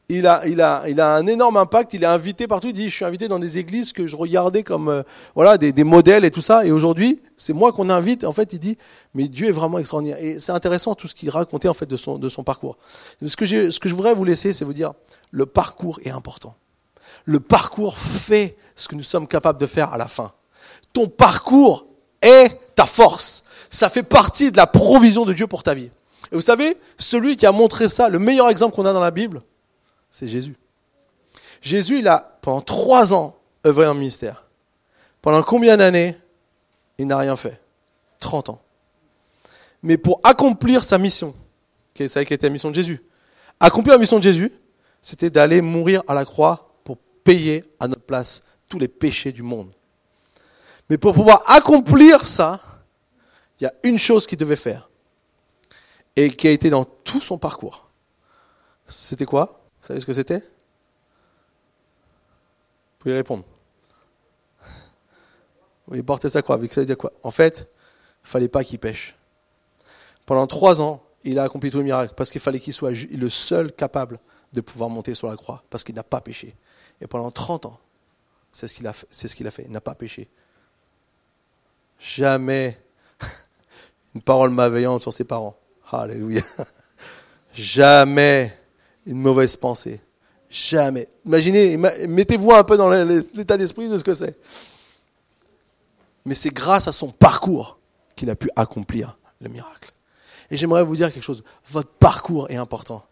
[0.10, 1.94] il a, il, a, il a un énorme impact.
[1.94, 2.68] Il est invité partout.
[2.68, 5.04] Il dit, je suis invité dans des églises que je regardais comme euh,
[5.36, 6.66] voilà des, des, modèles et tout ça.
[6.66, 8.24] Et aujourd'hui, c'est moi qu'on invite.
[8.24, 8.78] En fait, il dit,
[9.14, 10.18] mais Dieu est vraiment extraordinaire.
[10.22, 12.78] Et c'est intéressant tout ce qu'il racontait en fait de son, de son parcours.
[13.26, 14.94] Ce que, ce que je voudrais vous laisser, c'est vous dire,
[15.32, 16.56] le parcours est important.
[17.26, 20.32] Le parcours fait ce que nous sommes capables de faire à la fin.
[20.94, 21.86] Ton parcours
[22.22, 23.44] est ta force.
[23.70, 25.92] Ça fait partie de la provision de Dieu pour ta vie.
[26.32, 29.12] Et vous savez, celui qui a montré ça, le meilleur exemple qu'on a dans la
[29.12, 29.42] Bible,
[30.10, 30.56] c'est Jésus.
[31.62, 34.46] Jésus, il a, pendant trois ans, œuvré en ministère.
[35.22, 36.16] Pendant combien d'années?
[36.98, 37.62] Il n'a rien fait.
[38.20, 38.62] 30 ans.
[39.84, 41.36] Mais pour accomplir sa mission,
[41.96, 43.04] c'est ça qui était la mission de Jésus,
[43.60, 44.52] accomplir la mission de Jésus,
[45.02, 49.44] c'était d'aller mourir à la croix pour payer à notre place tous les péchés du
[49.44, 49.72] monde.
[50.90, 52.62] Mais pour pouvoir accomplir ça,
[53.60, 54.90] il y a une chose qu'il devait faire,
[56.16, 57.88] et qui a été dans tout son parcours.
[58.86, 59.67] C'était quoi?
[59.88, 60.40] Vous savez ce que c'était?
[60.40, 60.44] Vous
[63.00, 63.46] pouvez répondre.
[65.88, 66.60] Oui, porter sa croix.
[66.70, 67.14] Ça, dire quoi?
[67.24, 67.70] En fait,
[68.22, 69.16] il fallait pas qu'il pêche.
[70.26, 73.30] Pendant trois ans, il a accompli tout le miracle parce qu'il fallait qu'il soit le
[73.30, 74.20] seul capable
[74.52, 76.54] de pouvoir monter sur la croix parce qu'il n'a pas péché.
[77.00, 77.80] Et pendant 30 ans,
[78.52, 79.08] c'est ce qu'il a fait.
[79.10, 79.64] Ce qu'il a fait.
[79.64, 80.28] Il n'a pas péché.
[81.98, 82.78] Jamais
[84.16, 85.58] une parole malveillante sur ses parents.
[85.90, 86.42] Alléluia.
[87.54, 88.67] Jamais
[89.08, 90.02] une mauvaise pensée.
[90.50, 91.08] Jamais.
[91.26, 94.38] Imaginez, mettez-vous un peu dans l'état d'esprit de ce que c'est.
[96.26, 97.80] Mais c'est grâce à son parcours
[98.16, 99.92] qu'il a pu accomplir le miracle.
[100.52, 101.44] Et j'aimerais vous dire quelque chose.
[101.70, 103.04] Votre parcours est important.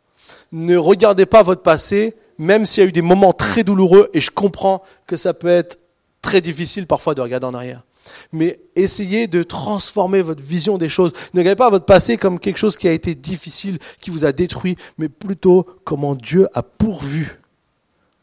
[0.51, 4.19] Ne regardez pas votre passé, même s'il y a eu des moments très douloureux, et
[4.19, 5.79] je comprends que ça peut être
[6.21, 7.84] très difficile parfois de regarder en arrière
[8.32, 11.12] mais essayez de transformer votre vision des choses.
[11.34, 14.32] Ne regardez pas votre passé comme quelque chose qui a été difficile, qui vous a
[14.32, 17.39] détruit, mais plutôt comment Dieu a pourvu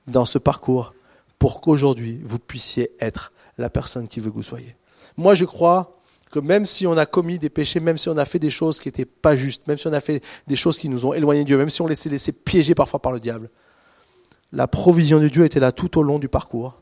[0.06, 0.94] dans ce parcours
[1.38, 4.76] pour qu'aujourd'hui vous puissiez être la personne qui veut que vous soyez.
[5.16, 5.98] Moi, je crois
[6.30, 8.80] que même si on a commis des péchés, même si on a fait des choses
[8.80, 11.42] qui n'étaient pas justes, même si on a fait des choses qui nous ont éloignés
[11.42, 13.50] de Dieu, même si on s'est laissé piéger parfois par le diable,
[14.52, 16.81] la provision de Dieu était là tout au long du parcours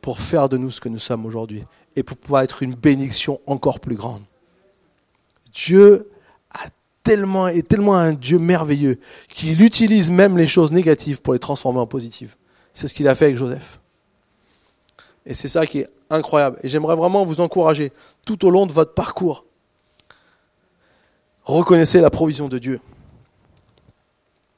[0.00, 1.64] pour faire de nous ce que nous sommes aujourd'hui
[1.96, 4.22] et pour pouvoir être une bénédiction encore plus grande.
[5.52, 6.10] Dieu
[6.50, 6.66] a
[7.02, 11.80] tellement, est tellement un Dieu merveilleux qu'il utilise même les choses négatives pour les transformer
[11.80, 12.36] en positives.
[12.72, 13.80] C'est ce qu'il a fait avec Joseph.
[15.26, 16.58] Et c'est ça qui est incroyable.
[16.62, 17.92] Et j'aimerais vraiment vous encourager
[18.26, 19.44] tout au long de votre parcours.
[21.44, 22.80] Reconnaissez la provision de Dieu.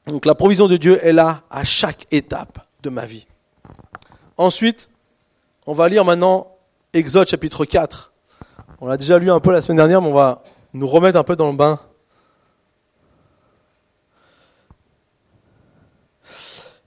[0.07, 3.25] Donc la provision de Dieu est là à chaque étape de ma vie.
[4.37, 4.89] Ensuite,
[5.65, 6.57] on va lire maintenant
[6.93, 8.11] Exode chapitre 4.
[8.79, 11.23] On l'a déjà lu un peu la semaine dernière, mais on va nous remettre un
[11.23, 11.79] peu dans le bain.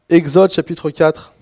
[0.08, 1.34] Exode chapitre 4.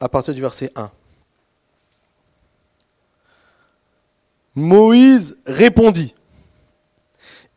[0.00, 0.90] À partir du verset 1.
[4.56, 6.14] Moïse répondit,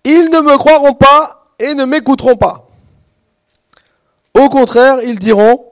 [0.06, 2.68] Ils ne me croiront pas et ne m'écouteront pas.
[4.38, 5.66] Au contraire, ils diront,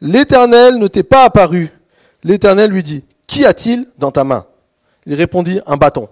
[0.00, 1.70] l'Éternel ne t'est pas apparu.
[2.24, 4.46] L'Éternel lui dit, Qu'y a-t-il dans ta main?
[5.04, 6.08] Il répondit, Un bâton.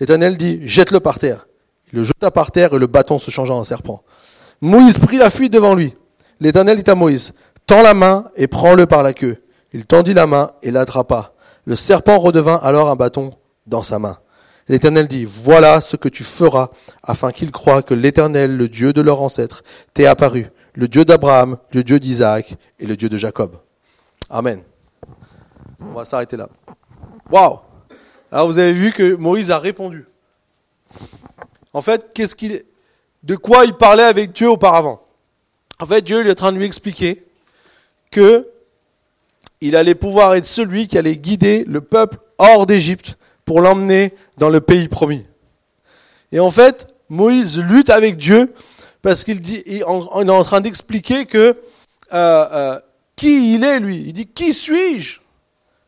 [0.00, 1.46] L'Éternel dit, Jette-le par terre.
[1.92, 4.02] Il le jeta par terre et le bâton se changea en serpent.
[4.60, 5.94] Moïse prit la fuite devant lui.
[6.40, 7.34] L'Éternel dit à Moïse,
[7.66, 9.42] Tends la main et prends-le par la queue.
[9.72, 11.32] Il tendit la main et l'attrapa.
[11.64, 13.34] Le serpent redevint alors un bâton
[13.66, 14.18] dans sa main.
[14.68, 16.70] L'Éternel dit, Voilà ce que tu feras
[17.02, 19.62] afin qu'ils croient que l'Éternel, le Dieu de leur ancêtre,
[19.94, 23.56] t'est apparu le Dieu d'Abraham, le Dieu d'Isaac et le Dieu de Jacob.
[24.28, 24.62] Amen.
[25.80, 26.48] On va s'arrêter là.
[27.30, 27.58] Waouh
[28.30, 30.06] Alors vous avez vu que Moïse a répondu.
[31.72, 32.62] En fait, qu'est-ce qu'il,
[33.22, 35.02] de quoi il parlait avec Dieu auparavant?
[35.80, 37.24] En fait, Dieu est en train de lui expliquer
[38.10, 38.48] que
[39.60, 43.16] il allait pouvoir être celui qui allait guider le peuple hors d'Égypte
[43.46, 45.26] pour l'emmener dans le pays promis.
[46.32, 48.52] Et en fait, Moïse lutte avec Dieu
[49.00, 51.54] parce qu'il dit, il est en train d'expliquer que euh,
[52.12, 52.80] euh,
[53.14, 54.02] qui il est lui.
[54.06, 55.20] Il dit qui suis-je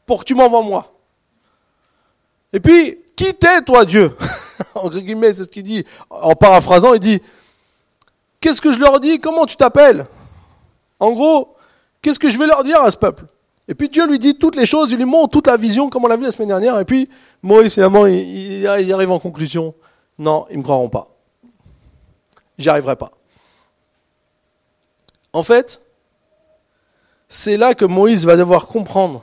[0.06, 0.94] pour que tu m'envoies moi?
[2.52, 4.16] Et puis qui t'es toi Dieu?
[4.74, 6.94] Entre guillemets, c'est ce qu'il dit en paraphrasant.
[6.94, 7.20] Il dit
[8.40, 9.20] qu'est-ce que je leur dis?
[9.20, 10.06] Comment tu t'appelles?
[11.00, 11.56] En gros,
[12.00, 13.24] qu'est-ce que je vais leur dire à ce peuple?
[13.68, 16.04] Et puis Dieu lui dit toutes les choses, il lui montre toute la vision comme
[16.04, 16.78] on l'a vu la semaine dernière.
[16.80, 17.08] Et puis
[17.42, 19.74] Moïse finalement il, arrive en conclusion
[20.18, 21.08] non, ils ne me croiront pas.
[22.56, 23.12] J'y arriverai pas.
[25.32, 25.80] En fait,
[27.28, 29.22] c'est là que Moïse va devoir comprendre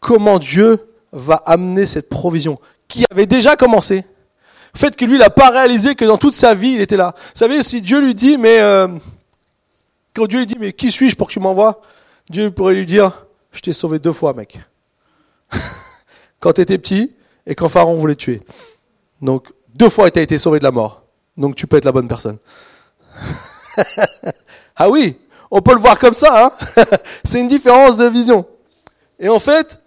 [0.00, 4.04] comment Dieu va amener cette provision, qui avait déjà commencé.
[4.74, 6.96] Le fait que lui, il n'a pas réalisé que dans toute sa vie, il était
[6.96, 7.14] là.
[7.16, 8.88] Vous savez, si Dieu lui dit, mais euh,
[10.14, 11.80] quand Dieu lui dit, mais qui suis-je pour que tu m'envoies?
[12.30, 14.60] Dieu pourrait lui dire, je t'ai sauvé deux fois, mec.
[16.40, 17.12] quand tu étais petit
[17.44, 18.40] et quand Pharaon voulait tuer.
[19.20, 21.02] Donc, deux fois, tu as été sauvé de la mort.
[21.36, 22.38] Donc, tu peux être la bonne personne.
[24.76, 25.16] ah oui,
[25.50, 26.46] on peut le voir comme ça.
[26.46, 26.84] Hein
[27.24, 28.46] C'est une différence de vision.
[29.18, 29.80] Et en fait,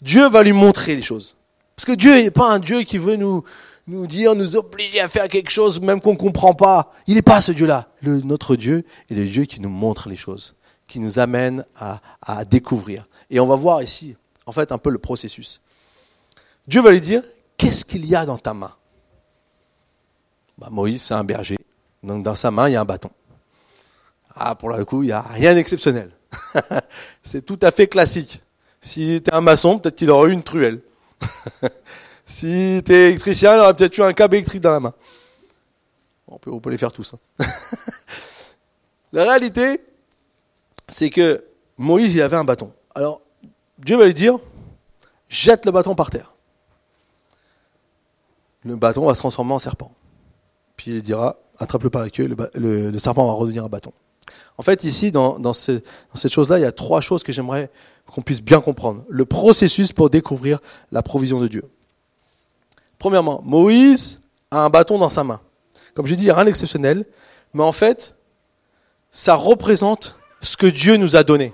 [0.00, 1.34] Dieu va lui montrer les choses.
[1.74, 3.42] Parce que Dieu n'est pas un Dieu qui veut nous,
[3.88, 6.92] nous dire, nous obliger à faire quelque chose même qu'on ne comprend pas.
[7.08, 7.88] Il n'est pas ce Dieu-là.
[8.02, 10.54] notre Dieu est le Dieu qui nous montre les choses,
[10.92, 13.08] qui nous amène à, découvrir.
[13.30, 15.62] Et on va voir ici, en fait, un peu le processus.
[16.66, 17.22] Dieu va lui dire,
[17.56, 18.74] qu'est-ce qu'il y a dans ta main?
[20.58, 21.56] Bah, Moïse, c'est un berger.
[22.02, 23.10] Donc dans sa main, il y a un bâton.
[24.34, 26.10] Ah, pour le coup, il n'y a rien d'exceptionnel.
[27.22, 28.42] c'est tout à fait classique.
[28.78, 30.82] Si tu un maçon, peut-être qu'il aurait eu une truelle.
[32.26, 34.92] si tu es électricien, il aurait peut-être eu un câble électrique dans la main.
[36.28, 37.14] On peut, on peut les faire tous.
[37.14, 37.46] Hein.
[39.14, 39.80] la réalité,
[40.92, 41.44] c'est que
[41.78, 42.72] Moïse, il avait un bâton.
[42.94, 43.22] Alors,
[43.78, 44.38] Dieu va lui dire,
[45.28, 46.32] jette le bâton par terre
[48.64, 49.92] le bâton va se transformer en serpent.
[50.76, 52.08] Puis il dira, attrape-le par la
[52.54, 53.92] le, serpent va redevenir un bâton.
[54.58, 55.82] En fait, ici, dans, dans, cette
[56.28, 57.70] chose-là, il y a trois choses que j'aimerais
[58.06, 59.04] qu'on puisse bien comprendre.
[59.08, 61.64] Le processus pour découvrir la provision de Dieu.
[62.98, 65.40] Premièrement, Moïse a un bâton dans sa main.
[65.94, 67.04] Comme je dis, il n'y a rien d'exceptionnel,
[67.54, 68.14] mais en fait,
[69.10, 71.52] ça représente ce que Dieu nous a donné.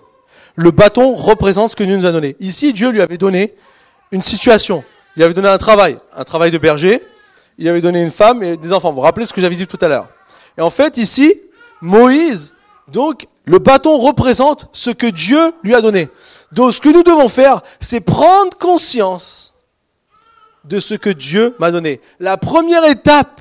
[0.56, 2.36] Le bâton représente ce que Dieu nous a donné.
[2.40, 3.54] Ici, Dieu lui avait donné
[4.10, 4.82] une situation,
[5.16, 7.02] il avait donné un travail, un travail de berger.
[7.58, 8.90] Il avait donné une femme et des enfants.
[8.90, 10.08] Vous vous rappelez ce que j'avais dit tout à l'heure.
[10.56, 11.34] Et en fait, ici,
[11.80, 12.54] Moïse,
[12.86, 16.08] donc, le bâton représente ce que Dieu lui a donné.
[16.52, 19.54] Donc, ce que nous devons faire, c'est prendre conscience
[20.64, 22.00] de ce que Dieu m'a donné.
[22.20, 23.40] La première étape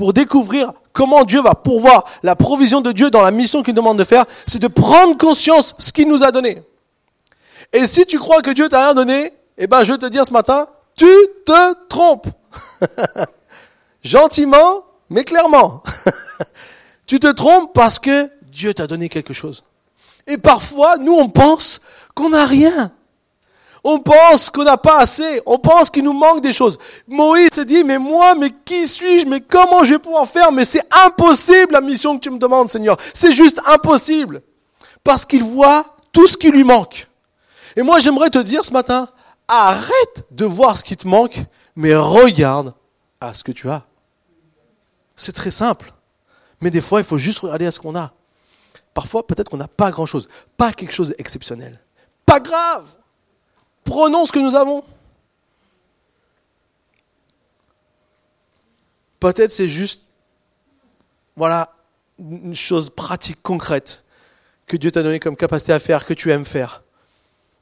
[0.00, 3.98] pour découvrir comment Dieu va pourvoir la provision de Dieu dans la mission qu'il demande
[3.98, 6.62] de faire, c'est de prendre conscience ce qu'il nous a donné.
[7.74, 10.24] Et si tu crois que Dieu t'a rien donné, eh ben, je vais te dire
[10.24, 11.04] ce matin, tu
[11.44, 12.28] te trompes.
[14.02, 15.82] Gentiment, mais clairement.
[17.06, 19.64] tu te trompes parce que Dieu t'a donné quelque chose.
[20.26, 21.82] Et parfois, nous, on pense
[22.14, 22.90] qu'on n'a rien.
[23.82, 25.40] On pense qu'on n'a pas assez.
[25.46, 26.78] On pense qu'il nous manque des choses.
[27.08, 29.26] Moïse se dit, mais moi, mais qui suis-je?
[29.26, 30.52] Mais comment je vais pouvoir faire?
[30.52, 32.96] Mais c'est impossible la mission que tu me demandes, Seigneur.
[33.14, 34.42] C'est juste impossible.
[35.02, 37.08] Parce qu'il voit tout ce qui lui manque.
[37.76, 39.08] Et moi, j'aimerais te dire ce matin,
[39.48, 41.38] arrête de voir ce qui te manque,
[41.74, 42.74] mais regarde
[43.20, 43.82] à ce que tu as.
[45.16, 45.92] C'est très simple.
[46.60, 48.12] Mais des fois, il faut juste regarder à ce qu'on a.
[48.92, 51.80] Parfois, peut-être qu'on n'a pas grand-chose, pas quelque chose d'exceptionnel.
[52.26, 52.86] Pas grave.
[53.90, 54.84] Prenons ce que nous avons.
[59.18, 60.06] Peut-être c'est juste,
[61.34, 61.74] voilà,
[62.16, 64.04] une chose pratique, concrète,
[64.68, 66.84] que Dieu t'a donné comme capacité à faire, que tu aimes faire.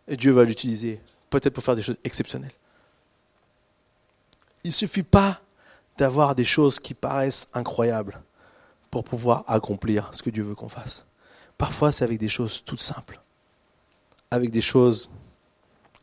[0.06, 2.52] Et Dieu va l'utiliser peut-être pour faire des choses exceptionnelles.
[4.64, 5.40] Il ne suffit pas
[5.96, 8.20] d'avoir des choses qui paraissent incroyables
[8.90, 11.06] pour pouvoir accomplir ce que Dieu veut qu'on fasse.
[11.56, 13.18] Parfois, c'est avec des choses toutes simples,
[14.30, 15.08] avec des choses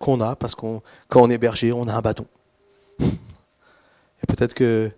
[0.05, 2.25] qu'on a, parce qu'on quand on est berger, on a un bâton.
[2.99, 4.91] Et peut-être que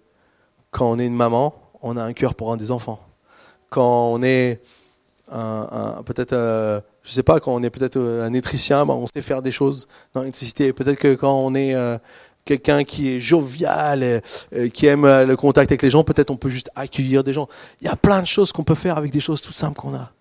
[0.72, 3.00] quand on est une maman, on a un cœur pour un des enfants.
[3.70, 4.62] Quand on est
[5.32, 9.08] un, peut-être euh, je sais pas, quand on est peut-être euh, un électricien, ben, on
[9.08, 10.74] sait faire des choses dans l'électricité.
[10.74, 11.98] Peut-être que quand on est euh,
[12.46, 14.22] quelqu'un qui est jovial,
[14.74, 17.48] qui aime le contact avec les gens, peut-être on peut juste accueillir des gens.
[17.82, 19.96] Il y a plein de choses qu'on peut faire avec des choses tout simples qu'on
[19.96, 20.12] a.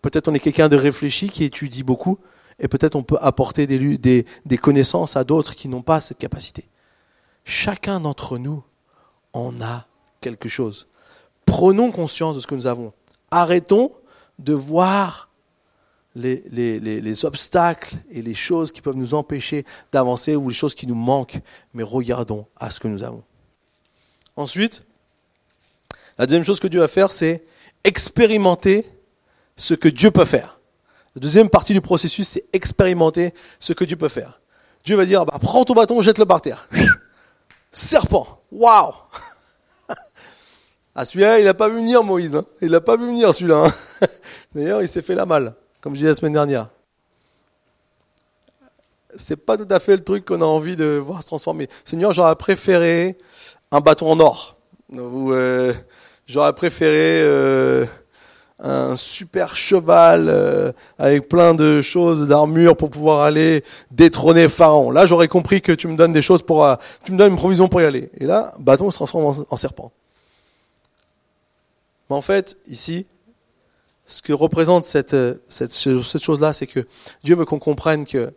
[0.00, 2.18] Peut-être on est quelqu'un de réfléchi qui étudie beaucoup,
[2.60, 6.68] et peut-être on peut apporter des, connaissances à d'autres qui n'ont pas cette capacité.
[7.44, 8.62] Chacun d'entre nous
[9.32, 9.86] en a
[10.20, 10.86] quelque chose.
[11.46, 12.92] Prenons conscience de ce que nous avons.
[13.30, 13.92] Arrêtons
[14.38, 15.30] de voir
[16.14, 20.74] les, les, les, obstacles et les choses qui peuvent nous empêcher d'avancer ou les choses
[20.74, 21.40] qui nous manquent,
[21.72, 23.22] mais regardons à ce que nous avons.
[24.36, 24.84] Ensuite,
[26.18, 27.44] la deuxième chose que Dieu va faire, c'est
[27.84, 28.86] expérimenter
[29.56, 30.59] ce que Dieu peut faire.
[31.16, 34.40] La deuxième partie du processus, c'est expérimenter ce que Dieu peut faire.
[34.84, 36.68] Dieu va dire, bah, prends ton bâton, jette-le par terre.
[37.72, 38.92] Serpent, waouh
[40.94, 42.34] Ah celui-là, il n'a pas vu venir Moïse.
[42.34, 42.44] Hein.
[42.60, 43.66] Il n'a pas vu venir celui-là.
[43.66, 44.06] Hein.
[44.54, 46.68] D'ailleurs, il s'est fait la malle comme je disais la semaine dernière.
[49.16, 51.68] C'est pas tout à fait le truc qu'on a envie de voir se transformer.
[51.84, 53.18] Seigneur, j'aurais préféré
[53.72, 54.56] un bâton en or.
[54.94, 55.74] Euh,
[56.26, 57.86] j'aurais préféré euh,
[58.62, 64.90] un super cheval euh, avec plein de choses d'armure pour pouvoir aller détrôner Pharaon.
[64.90, 66.66] Là, j'aurais compris que tu me donnes des choses pour,
[67.04, 68.10] tu me donnes une provision pour y aller.
[68.18, 69.92] Et là, bâton se transforme en serpent.
[72.08, 73.06] Mais en fait, ici,
[74.06, 75.16] ce que représente cette,
[75.48, 76.86] cette, cette chose-là, c'est que
[77.22, 78.32] Dieu veut qu'on comprenne que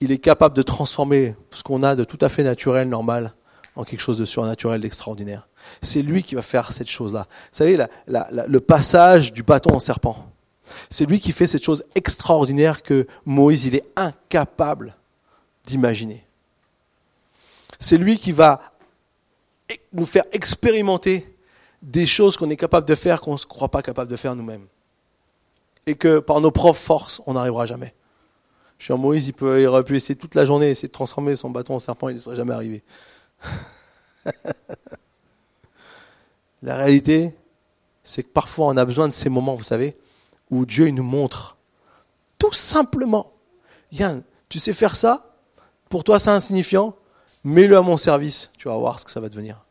[0.00, 3.32] il est capable de transformer ce qu'on a de tout à fait naturel, normal,
[3.76, 5.48] en quelque chose de surnaturel, d'extraordinaire.
[5.82, 7.26] C'est lui qui va faire cette chose-là.
[7.52, 10.30] Vous savez, le passage du bâton en serpent.
[10.90, 14.96] C'est lui qui fait cette chose extraordinaire que Moïse, il est incapable
[15.64, 16.24] d'imaginer.
[17.78, 18.60] C'est lui qui va
[19.92, 21.34] nous faire expérimenter
[21.82, 24.34] des choses qu'on est capable de faire qu'on ne se croit pas capable de faire
[24.34, 24.66] nous-mêmes.
[25.86, 27.94] Et que par nos propres forces, on n'arrivera jamais.
[28.78, 30.92] Je suis en Moïse, il, peut, il aurait pu essayer toute la journée, essayer de
[30.92, 32.82] transformer son bâton en serpent, il ne serait jamais arrivé.
[36.64, 37.36] la réalité,
[38.02, 39.96] c'est que parfois on a besoin de ces moments, vous savez,
[40.50, 41.58] où Dieu nous montre
[42.38, 43.32] tout simplement,
[43.92, 45.36] Yann, tu sais faire ça,
[45.90, 46.96] pour toi c'est insignifiant,
[47.44, 49.64] mets-le à mon service, tu vas voir ce que ça va devenir.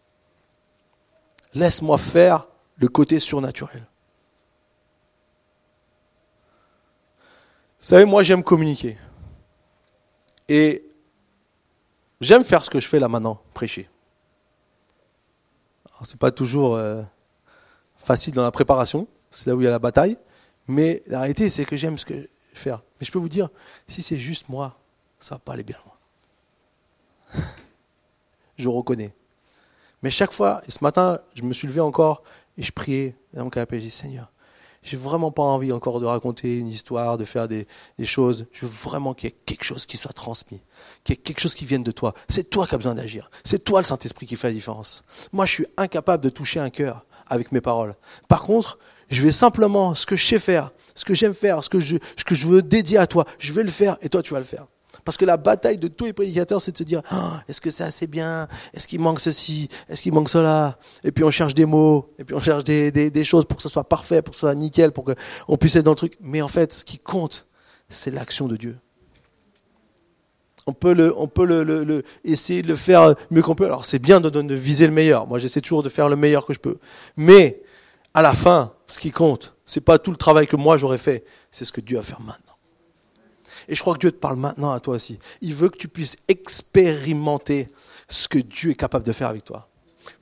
[1.56, 3.88] Laisse-moi faire le côté surnaturel.
[7.80, 8.98] Vous savez, moi j'aime communiquer.
[10.48, 10.88] Et
[12.22, 13.90] j'aime faire ce que je fais là maintenant, prêcher.
[16.04, 17.02] Ce n'est pas toujours euh,
[17.98, 20.18] facile dans la préparation, c'est là où il y a la bataille,
[20.68, 22.14] mais la réalité c'est que j'aime ce que
[22.54, 22.72] je fais.
[22.72, 23.50] Mais je peux vous dire,
[23.88, 24.78] si c'est juste moi,
[25.20, 27.44] ça va pas aller bien loin.
[28.58, 29.14] je reconnais.
[30.02, 32.24] Mais chaque fois, et ce matin, je me suis levé encore
[32.58, 33.80] et je priais dans mon canapé.
[33.80, 34.30] Je dis Seigneur,
[34.84, 37.66] j'ai vraiment pas envie encore de raconter une histoire, de faire des,
[38.04, 38.46] choses.
[38.52, 40.62] Je veux vraiment qu'il y ait quelque chose qui soit transmis,
[41.04, 42.14] qu'il y ait quelque chose qui vienne de toi.
[42.30, 43.32] C'est toi qui as besoin d'agir.
[43.44, 45.02] C'est toi le Saint-Esprit qui fait la différence.
[45.32, 47.96] Moi, je suis incapable de toucher un cœur avec mes paroles.
[48.28, 48.78] Par contre,
[49.10, 51.98] je vais simplement, ce que je sais faire, ce que j'aime faire, ce que je,
[52.18, 54.40] ce que je veux dédier à toi, je vais le faire et toi tu vas
[54.40, 54.68] le faire.
[55.06, 57.70] Parce que la bataille de tous les prédicateurs, c'est de se dire ah, est-ce que
[57.70, 58.48] c'est assez bien?
[58.74, 59.68] Est-ce qu'il manque ceci?
[59.90, 60.78] Est-ce qu'il manque cela?
[61.04, 63.64] Et puis on cherche des mots, et puis on cherche des, des, choses pour que
[63.64, 66.18] ce soit parfait, pour que ce soit nickel, pour qu'on puisse être dans le truc.
[66.22, 67.48] Mais en fait, ce qui compte,
[67.90, 68.78] c'est l'action de Dieu.
[70.66, 73.66] On peut, le, on peut le, le, essayer de le faire mieux qu'on peut.
[73.66, 75.28] Alors c'est bien de, de viser le meilleur.
[75.28, 76.78] Moi, j'essaie toujours de faire le meilleur que je peux.
[77.18, 77.62] Mais
[78.14, 81.26] à la fin, ce qui compte, c'est pas tout le travail que moi j'aurais fait,
[81.52, 82.53] c'est ce que Dieu va faire maintenant.
[83.68, 85.20] Et je crois que Dieu te parle maintenant à toi aussi.
[85.42, 87.68] Il veut que tu puisses expérimenter
[88.08, 89.70] ce que Dieu est capable de faire avec toi.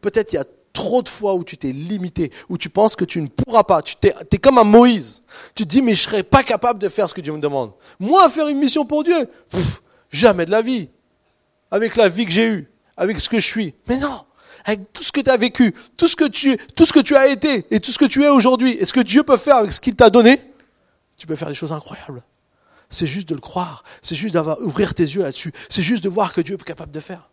[0.01, 3.05] Peut-être il y a trop de fois où tu t'es limité, où tu penses que
[3.05, 3.81] tu ne pourras pas.
[3.81, 5.23] Tu es, es, comme un Moïse.
[5.55, 7.39] Tu te dis, mais je ne serais pas capable de faire ce que Dieu me
[7.39, 7.73] demande.
[7.99, 9.27] Moi, faire une mission pour Dieu,
[10.11, 10.89] jamais de la vie.
[11.69, 13.73] Avec la vie que j'ai eue, avec ce que je suis.
[13.87, 14.25] Mais non,
[14.65, 17.15] avec tout ce que tu as vécu, tout ce que tu, tout ce que tu
[17.15, 19.57] as été et tout ce que tu es aujourd'hui, et ce que Dieu peut faire
[19.57, 20.41] avec ce qu'il t'a donné,
[21.17, 22.23] tu peux faire des choses incroyables.
[22.91, 23.83] C'est juste de le croire.
[24.01, 25.53] C'est juste d'ouvrir tes yeux là-dessus.
[25.69, 27.29] C'est juste de voir que Dieu est capable de faire.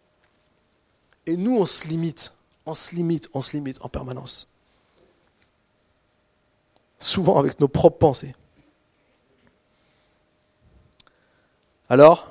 [1.27, 2.33] Et nous, on se limite.
[2.65, 4.49] On se limite, on se limite en permanence.
[6.99, 8.35] Souvent avec nos propres pensées.
[11.89, 12.31] Alors,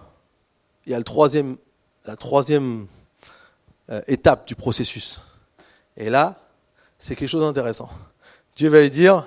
[0.85, 2.87] il y a la troisième
[3.89, 5.19] euh, étape du processus.
[5.97, 6.39] Et là,
[6.99, 7.89] c'est quelque chose d'intéressant.
[8.55, 9.25] Dieu va lui dire,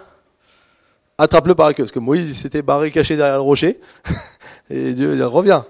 [1.21, 1.85] attrape-le par la queue.
[1.85, 3.81] Parce que Moïse s'était barré caché derrière le rocher.
[4.71, 5.67] Et Dieu dit, reviens.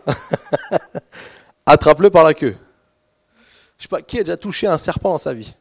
[1.66, 2.56] attrape-le par la queue.
[3.76, 5.54] Je sais pas, qui a déjà touché un serpent dans sa vie?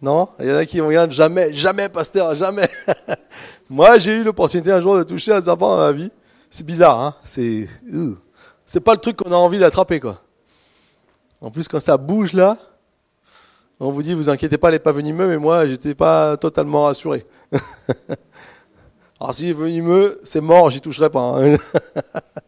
[0.00, 0.28] Non?
[0.38, 2.68] Il y en a qui dire jamais, jamais, pasteur, jamais.
[3.70, 6.10] Moi, j'ai eu l'opportunité un jour de toucher un serpent dans ma vie.
[6.48, 7.14] C'est bizarre, hein?
[7.22, 7.68] C'est,
[8.64, 10.22] c'est pas le truc qu'on a envie d'attraper, quoi.
[11.40, 12.56] En plus, quand ça bouge là,
[13.78, 16.84] on vous dit, vous inquiétez pas, elle n'est pas venimeux, mais moi, j'étais pas totalement
[16.84, 17.26] rassuré.
[19.20, 21.20] Alors s'il est venimeux, c'est mort, j'y toucherai pas.
[21.20, 21.56] Hein.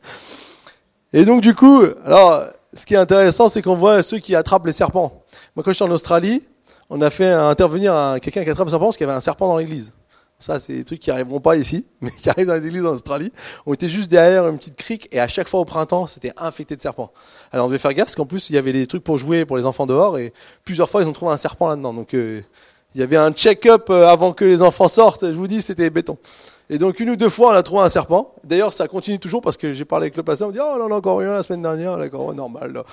[1.12, 4.64] Et donc du coup, alors ce qui est intéressant, c'est qu'on voit ceux qui attrapent
[4.64, 5.22] les serpents.
[5.54, 6.42] Moi quand je suis en Australie,
[6.88, 9.48] on a fait intervenir quelqu'un qui attrape un serpent parce qu'il y avait un serpent
[9.48, 9.92] dans l'église.
[10.38, 12.92] Ça, c'est des trucs qui arriveront pas ici, mais qui arrivent dans les églises en
[12.92, 13.32] Australie.
[13.64, 16.74] On était juste derrière une petite crique et à chaque fois au printemps, c'était infecté
[16.74, 17.12] de serpents.
[17.52, 19.44] Alors on devait faire gaffe parce qu'en plus, il y avait des trucs pour jouer
[19.44, 20.32] pour les enfants dehors et
[20.64, 21.94] plusieurs fois, ils ont trouvé un serpent là-dedans.
[21.94, 22.40] Donc euh,
[22.94, 25.26] il y avait un check-up euh, avant que les enfants sortent.
[25.26, 26.18] Je vous dis, c'était béton.
[26.72, 28.34] Et donc une ou deux fois, on a trouvé un serpent.
[28.44, 30.78] D'ailleurs, ça continue toujours parce que j'ai parlé avec le patient, on me dit oh
[30.78, 32.72] là là encore rien la semaine dernière, d'accord, normal.
[32.72, 32.84] Là.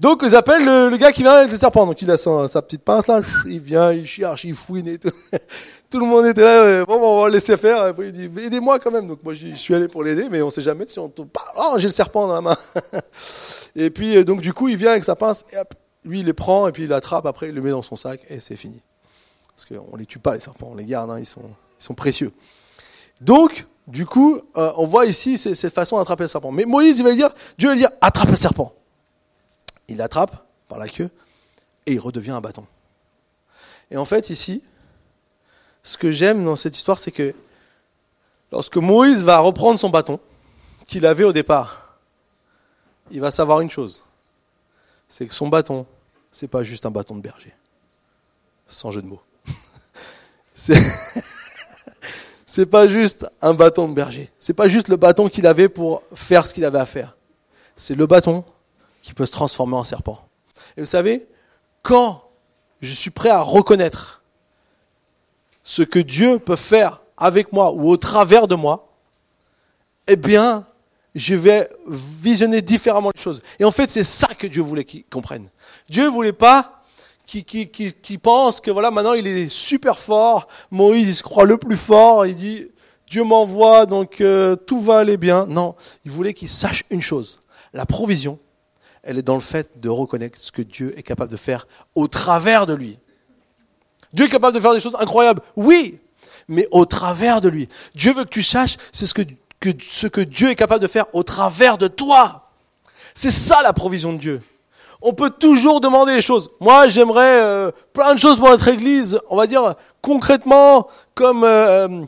[0.00, 1.86] Donc ils appellent le, gars qui vient avec le serpent.
[1.86, 5.12] Donc il a sa, petite pince là, il vient, il cherche, il fouine et tout.
[5.90, 6.84] tout le monde était là.
[6.84, 7.86] Bon, bon on va le laisser faire.
[7.86, 9.06] Et puis il dit aidez-moi quand même.
[9.06, 11.28] Donc moi je suis allé pour l'aider, mais on sait jamais si on tombe.
[11.56, 12.56] Oh j'ai le serpent dans la main.
[13.76, 15.72] et puis euh, donc du coup il vient avec sa pince et hop,
[16.04, 18.22] lui il les prend et puis il l'attrape après il le met dans son sac
[18.28, 18.82] et c'est fini.
[19.54, 21.94] Parce qu'on les tue pas les serpents, on les garde, hein, ils sont ils sont
[21.94, 22.32] précieux.
[23.20, 26.52] Donc, du coup, euh, on voit ici cette façon d'attraper le serpent.
[26.52, 28.72] Mais Moïse, il va dire, Dieu va dire, attrape le serpent.
[29.88, 31.10] Il l'attrape par la queue
[31.86, 32.64] et il redevient un bâton.
[33.90, 34.62] Et en fait, ici,
[35.82, 37.34] ce que j'aime dans cette histoire, c'est que
[38.52, 40.20] lorsque Moïse va reprendre son bâton
[40.86, 41.98] qu'il avait au départ,
[43.10, 44.04] il va savoir une chose.
[45.08, 45.86] C'est que son bâton,
[46.30, 47.52] c'est pas juste un bâton de berger.
[48.68, 49.22] Sans jeu de mots.
[52.50, 54.28] c'est pas juste un bâton de berger.
[54.40, 57.16] C'est pas juste le bâton qu'il avait pour faire ce qu'il avait à faire.
[57.76, 58.42] C'est le bâton
[59.02, 60.26] qui peut se transformer en serpent.
[60.76, 61.28] Et vous savez,
[61.82, 62.24] quand
[62.80, 64.24] je suis prêt à reconnaître
[65.62, 68.88] ce que Dieu peut faire avec moi ou au travers de moi,
[70.08, 70.66] eh bien,
[71.14, 73.42] je vais visionner différemment les choses.
[73.60, 75.50] Et en fait, c'est ça que Dieu voulait qu'ils comprennent.
[75.88, 76.79] Dieu voulait pas
[77.30, 80.48] qui, qui, qui, qui pense que voilà, maintenant il est super fort.
[80.72, 82.26] Moïse, il se croit le plus fort.
[82.26, 82.66] Il dit,
[83.06, 85.46] Dieu m'envoie, donc euh, tout va aller bien.
[85.46, 87.44] Non, il voulait qu'il sache une chose.
[87.72, 88.40] La provision,
[89.04, 92.08] elle est dans le fait de reconnaître ce que Dieu est capable de faire au
[92.08, 92.98] travers de lui.
[94.12, 96.00] Dieu est capable de faire des choses incroyables, oui,
[96.48, 97.68] mais au travers de lui.
[97.94, 99.22] Dieu veut que tu saches, ce que,
[99.60, 102.50] que, ce que Dieu est capable de faire au travers de toi.
[103.14, 104.40] C'est ça la provision de Dieu
[105.02, 106.50] on peut toujours demander les choses.
[106.60, 112.04] Moi, j'aimerais euh, plein de choses pour notre Église, on va dire concrètement, comme euh,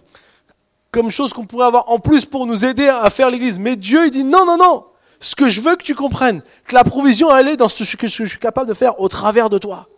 [0.91, 3.59] comme chose qu'on pourrait avoir en plus pour nous aider à faire l'Église.
[3.59, 4.85] Mais Dieu, il dit non, non, non.
[5.21, 8.09] Ce que je veux que tu comprennes, que la provision, elle est dans ce que
[8.09, 9.89] je suis capable de faire au travers de toi.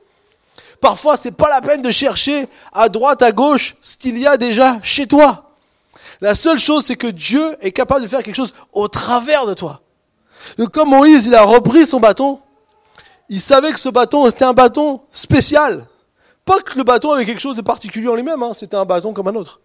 [0.81, 4.37] Parfois, c'est pas la peine de chercher à droite, à gauche, ce qu'il y a
[4.37, 5.51] déjà chez toi.
[6.21, 9.55] La seule chose, c'est que Dieu est capable de faire quelque chose au travers de
[9.55, 9.81] toi.
[10.59, 12.39] Donc, comme Moïse, il a repris son bâton,
[13.29, 15.87] il savait que ce bâton était un bâton spécial.
[16.45, 18.53] Pas que le bâton avait quelque chose de particulier en lui-même, hein.
[18.55, 19.61] c'était un bâton comme un autre.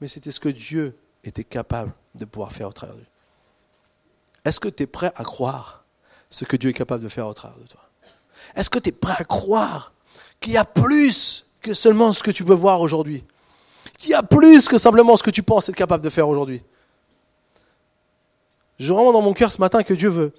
[0.00, 3.08] Mais c'était ce que Dieu était capable de pouvoir faire au travers de lui.
[4.44, 5.84] Est-ce que tu es prêt à croire
[6.30, 7.80] ce que Dieu est capable de faire au travers de toi?
[8.54, 9.92] Est-ce que tu es prêt à croire
[10.40, 13.24] qu'il y a plus que seulement ce que tu peux voir aujourd'hui?
[13.98, 16.62] Qu'il y a plus que simplement ce que tu penses être capable de faire aujourd'hui
[18.78, 20.32] Je vraiment dans mon cœur ce matin que Dieu veut,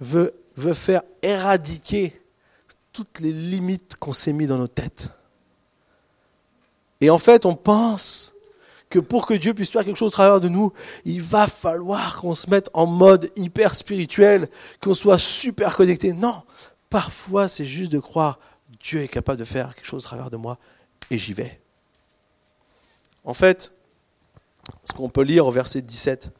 [0.00, 2.20] veut veut faire éradiquer
[2.92, 5.08] toutes les limites qu'on s'est mis dans nos têtes.
[7.00, 8.34] Et en fait, on pense
[8.90, 10.72] que pour que Dieu puisse faire quelque chose au travers de nous,
[11.04, 14.48] il va falloir qu'on se mette en mode hyper spirituel,
[14.82, 16.12] qu'on soit super connecté.
[16.12, 16.42] Non,
[16.90, 18.38] parfois c'est juste de croire
[18.80, 20.58] Dieu est capable de faire quelque chose au travers de moi
[21.10, 21.60] et j'y vais.
[23.24, 23.72] En fait,
[24.84, 26.30] ce qu'on peut lire au verset 17,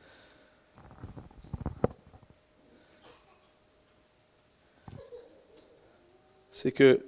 [6.61, 7.07] c'est que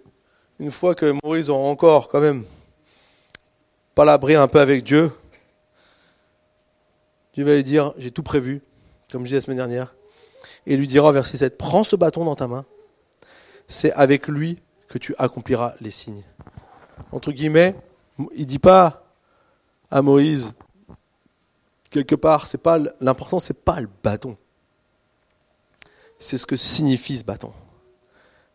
[0.61, 2.45] une fois que Moïse aura encore quand même
[3.97, 5.11] palabré un peu avec Dieu,
[7.35, 8.63] Dieu va lui dire, j'ai tout prévu,
[9.11, 9.97] comme je disais la semaine dernière,
[10.67, 12.65] et lui dira, verset 7, prends ce bâton dans ta main,
[13.67, 16.23] c'est avec lui que tu accompliras les signes.
[17.11, 17.75] Entre guillemets,
[18.37, 19.05] il ne dit pas
[19.91, 20.53] à Moïse,
[21.91, 24.37] quelque part, c'est pas l'important, c'est pas le bâton.
[26.21, 27.53] C'est ce que signifie ce bâton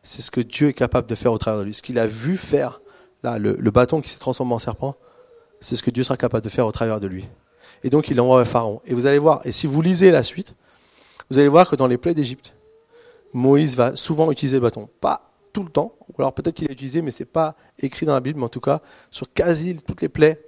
[0.05, 1.73] c'est ce que Dieu est capable de faire au travers de lui.
[1.73, 2.81] Ce qu'il a vu faire,
[3.23, 4.95] là, le, bâton qui s'est transformé en serpent,
[5.59, 7.25] c'est ce que Dieu sera capable de faire au travers de lui.
[7.83, 8.81] Et donc il envoie Pharaon.
[8.85, 10.55] Et vous allez voir, et si vous lisez la suite,
[11.29, 12.53] vous allez voir que dans les plaies d'Égypte,
[13.33, 14.87] Moïse va souvent utiliser le bâton.
[15.01, 18.05] Pas tout le temps, ou alors peut-être qu'il l'a utilisé, mais ce n'est pas écrit
[18.05, 20.39] dans la Bible, mais en tout cas, sur quasi toutes les plaies,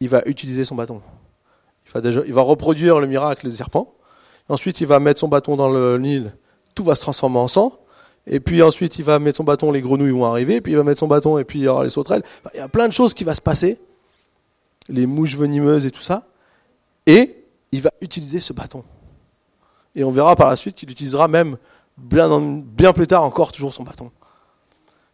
[0.00, 1.00] il va utiliser son bâton.
[1.86, 3.94] Il va, il va reproduire le miracle des serpents.
[4.48, 6.32] Ensuite, il va mettre son bâton dans le Nil.
[6.74, 7.78] Tout va se transformer en sang.
[8.30, 10.84] Et puis ensuite, il va mettre son bâton, les grenouilles vont arriver, puis il va
[10.84, 12.22] mettre son bâton, et puis il y aura les sauterelles.
[12.52, 13.78] il y a plein de choses qui vont se passer,
[14.88, 16.24] les mouches venimeuses et tout ça.
[17.06, 18.84] Et il va utiliser ce bâton.
[19.94, 21.56] Et on verra par la suite qu'il utilisera même
[21.96, 24.10] bien, bien plus tard encore toujours son bâton.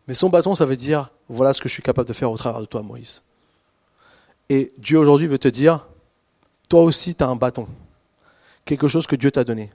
[0.08, 2.36] Mais son bâton, ça veut dire, voilà ce que je suis capable de faire au
[2.36, 3.22] travers de toi, Moïse.
[4.48, 5.86] Et Dieu aujourd'hui veut te dire,
[6.68, 7.66] toi aussi, tu as un bâton.
[8.64, 9.72] Quelque chose que Dieu t'a donné.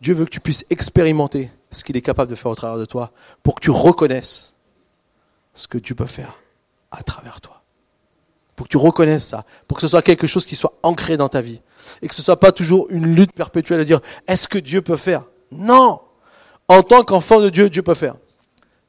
[0.00, 2.84] Dieu veut que tu puisses expérimenter ce qu'il est capable de faire au travers de
[2.84, 3.12] toi
[3.42, 4.54] pour que tu reconnaisses
[5.54, 6.40] ce que Dieu peut faire
[6.90, 7.62] à travers toi.
[8.56, 11.28] Pour que tu reconnaisses ça, pour que ce soit quelque chose qui soit ancré dans
[11.28, 11.60] ta vie.
[12.02, 14.96] Et que ce soit pas toujours une lutte perpétuelle de dire est-ce que Dieu peut
[14.96, 15.24] faire?
[15.52, 16.00] Non
[16.66, 18.16] En tant qu'enfant de Dieu, Dieu peut faire.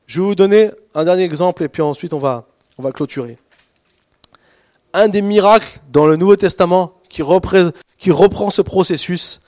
[0.07, 3.37] Je vais vous donner un dernier exemple et puis ensuite on va, on va clôturer.
[4.93, 9.41] Un des miracles dans le Nouveau Testament qui reprend ce processus,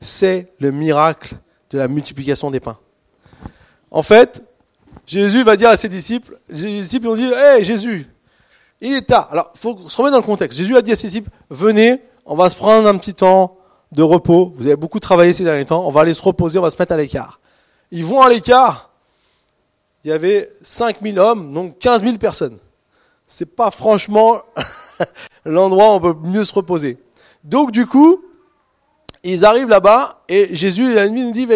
[0.00, 1.36] c'est le miracle
[1.70, 2.78] de la multiplication des pains.
[3.90, 4.42] En fait,
[5.06, 8.06] Jésus va dire à ses disciples, les disciples ont dit, hé Jésus,
[8.80, 9.28] il est tard.
[9.30, 10.58] Alors, il faut se remettre dans le contexte.
[10.58, 13.56] Jésus a dit à ses disciples, venez, on va se prendre un petit temps
[13.92, 14.52] de repos.
[14.56, 16.76] Vous avez beaucoup travaillé ces derniers temps, on va aller se reposer, on va se
[16.78, 17.40] mettre à l'écart.
[17.90, 18.90] Ils vont à l'écart.
[20.04, 22.58] Il y avait 5000 hommes, donc 15 000 personnes.
[23.26, 24.40] C'est pas franchement
[25.44, 26.98] l'endroit où on peut mieux se reposer.
[27.44, 28.22] Donc, du coup,
[29.24, 31.46] ils arrivent là-bas et Jésus, nuit, nous dit,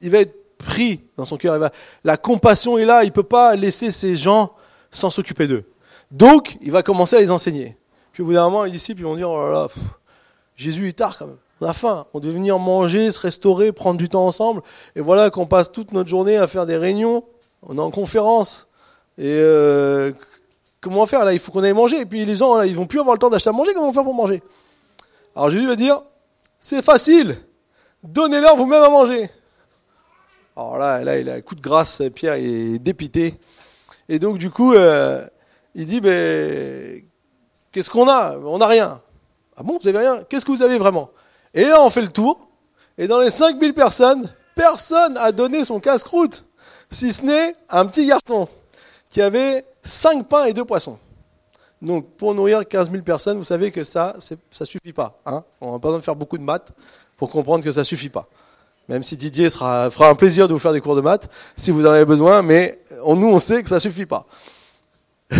[0.00, 0.34] il va être,
[0.64, 1.70] pris dans son cœur.
[2.04, 4.52] La compassion est là, il ne peut pas laisser ces gens
[4.90, 5.64] sans s'occuper d'eux.
[6.10, 7.76] Donc, il va commencer à les enseigner.
[8.12, 9.68] Puis au bout d'un moment, les disciples vont dire, oh là là,
[10.56, 11.36] Jésus est tard quand même.
[11.60, 14.62] On a faim, on devait venir manger, se restaurer, prendre du temps ensemble.
[14.96, 17.24] Et voilà qu'on passe toute notre journée à faire des réunions,
[17.62, 18.68] on est en conférence.
[19.18, 20.12] Et euh,
[20.80, 21.32] comment faire là?
[21.32, 22.00] Il faut qu'on aille manger.
[22.00, 23.92] Et puis les gens, là, ils vont plus avoir le temps d'acheter à manger, comment
[23.92, 24.42] faire pour manger?
[25.34, 26.02] Alors Jésus va dire,
[26.64, 27.36] c'est facile.
[28.02, 29.28] Donnez-leur vous-même à manger.
[30.56, 33.38] Alors là, là, il a un coup de grâce, Pierre est dépité.
[34.08, 35.26] Et donc, du coup, euh,
[35.74, 37.02] il dit, ben,
[37.70, 38.38] qu'est-ce qu'on a?
[38.38, 39.02] On n'a rien.
[39.58, 40.24] Ah bon, vous avez rien?
[40.26, 41.10] Qu'est-ce que vous avez vraiment?
[41.52, 42.48] Et là, on fait le tour.
[42.96, 46.46] Et dans les 5000 personnes, personne a donné son casse-croûte.
[46.90, 48.48] Si ce n'est un petit garçon
[49.10, 50.98] qui avait 5 pains et 2 poissons.
[51.84, 54.16] Donc, pour nourrir 15 000 personnes, vous savez que ça,
[54.50, 55.20] ça suffit pas.
[55.26, 56.72] Hein On n'a pas besoin de faire beaucoup de maths
[57.16, 58.26] pour comprendre que ça suffit pas.
[58.88, 61.86] Même si Didier fera un plaisir de vous faire des cours de maths, si vous
[61.86, 64.26] en avez besoin, mais nous, on sait que ça suffit pas.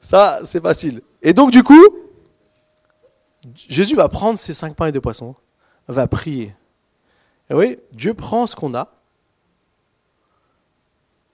[0.00, 1.02] ça, c'est facile.
[1.22, 1.86] Et donc, du coup,
[3.68, 5.36] Jésus va prendre ses cinq pains et deux poissons,
[5.86, 6.54] va prier.
[7.48, 8.92] Et oui, Dieu prend ce qu'on a,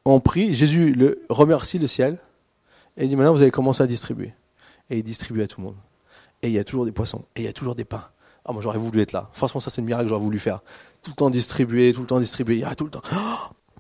[0.05, 2.19] on prie, Jésus le remercie le ciel,
[2.97, 4.33] et il dit maintenant vous allez commencer à distribuer.
[4.91, 5.77] Et il distribue à tout le monde.
[6.43, 8.05] Et il y a toujours des poissons, et il y a toujours des pains.
[8.45, 9.29] Ah, moi j'aurais voulu être là.
[9.33, 10.61] Franchement, ça c'est le miracle que j'aurais voulu faire.
[11.03, 12.57] Tout le temps distribuer, tout le temps distribuer.
[12.57, 13.03] Il y a tout le temps.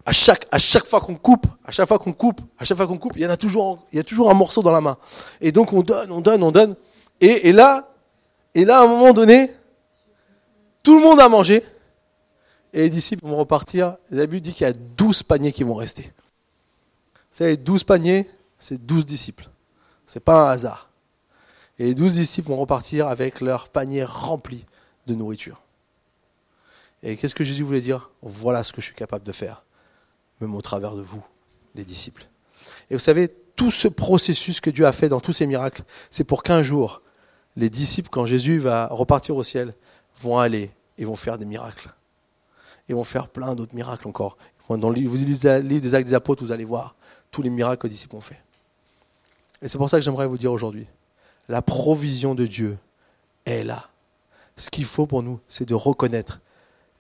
[0.06, 2.86] à chaque, à chaque fois qu'on coupe, à chaque fois qu'on coupe, à chaque fois
[2.86, 4.80] qu'on coupe, il y en a toujours, il y a toujours un morceau dans la
[4.80, 4.96] main.
[5.40, 6.76] Et donc on donne, on donne, on donne.
[7.20, 7.88] Et, là,
[8.54, 9.52] et là, à un moment donné,
[10.82, 11.62] tout le monde a mangé.
[12.72, 13.96] Et les disciples vont repartir.
[14.10, 16.10] La Bible dit qu'il y a 12 paniers qui vont rester.
[17.30, 18.28] Savez, 12 paniers,
[18.62, 19.50] c'est 12 disciples.
[20.06, 20.88] C'est pas un hasard.
[21.78, 24.64] Et les 12 disciples vont repartir avec leur panier rempli
[25.06, 25.62] de nourriture.
[27.02, 28.10] Et qu'est-ce que Jésus voulait dire?
[28.22, 29.64] Voilà ce que je suis capable de faire,
[30.40, 31.24] même au travers de vous,
[31.74, 32.28] les disciples.
[32.88, 36.24] Et vous savez, tout ce processus que Dieu a fait dans tous ces miracles, c'est
[36.24, 37.02] pour qu'un jour,
[37.56, 39.74] les disciples, quand Jésus va repartir au ciel,
[40.20, 41.92] vont aller et vont faire des miracles.
[42.88, 44.36] Ils vont faire plein d'autres miracles encore.
[44.68, 46.94] Dans le livre des Actes des Apôtres, vous allez voir
[47.32, 48.40] tous les miracles que les disciples ont fait.
[49.62, 50.86] Et c'est pour ça que j'aimerais vous dire aujourd'hui,
[51.48, 52.76] la provision de Dieu
[53.46, 53.88] est là.
[54.56, 56.40] Ce qu'il faut pour nous, c'est de reconnaître,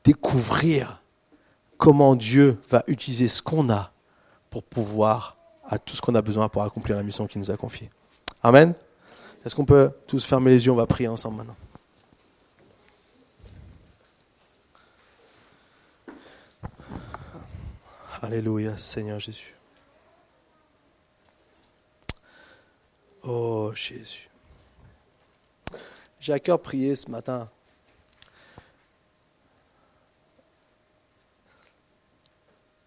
[0.04, 1.02] découvrir
[1.76, 3.92] comment Dieu va utiliser ce qu'on a
[4.50, 7.56] pour pouvoir à tout ce qu'on a besoin pour accomplir la mission qu'il nous a
[7.56, 7.90] confiée.
[8.42, 8.74] Amen.
[9.44, 11.56] Est-ce qu'on peut tous fermer les yeux On va prier ensemble maintenant.
[18.22, 19.56] Alléluia, Seigneur Jésus.
[23.22, 24.28] Oh Jésus.
[26.20, 27.48] J'ai à cœur prier ce matin.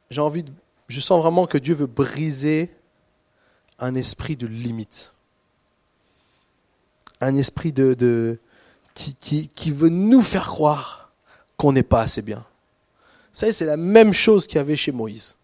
[0.09, 0.51] J'ai envie de,
[0.87, 2.73] je sens vraiment que Dieu veut briser
[3.79, 5.13] un esprit de limite.
[7.21, 8.39] Un esprit de,
[8.93, 11.11] qui, veut nous faire croire
[11.57, 12.45] qu'on n'est pas assez bien.
[13.31, 15.35] Ça, c'est la même chose qu'il y avait chez Moïse.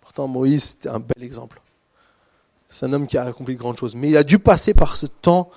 [0.00, 1.60] Pourtant, Moïse, c'était un bel exemple.
[2.68, 3.94] C'est un homme qui a accompli de grandes choses.
[3.94, 5.50] Mais il a dû passer par ce temps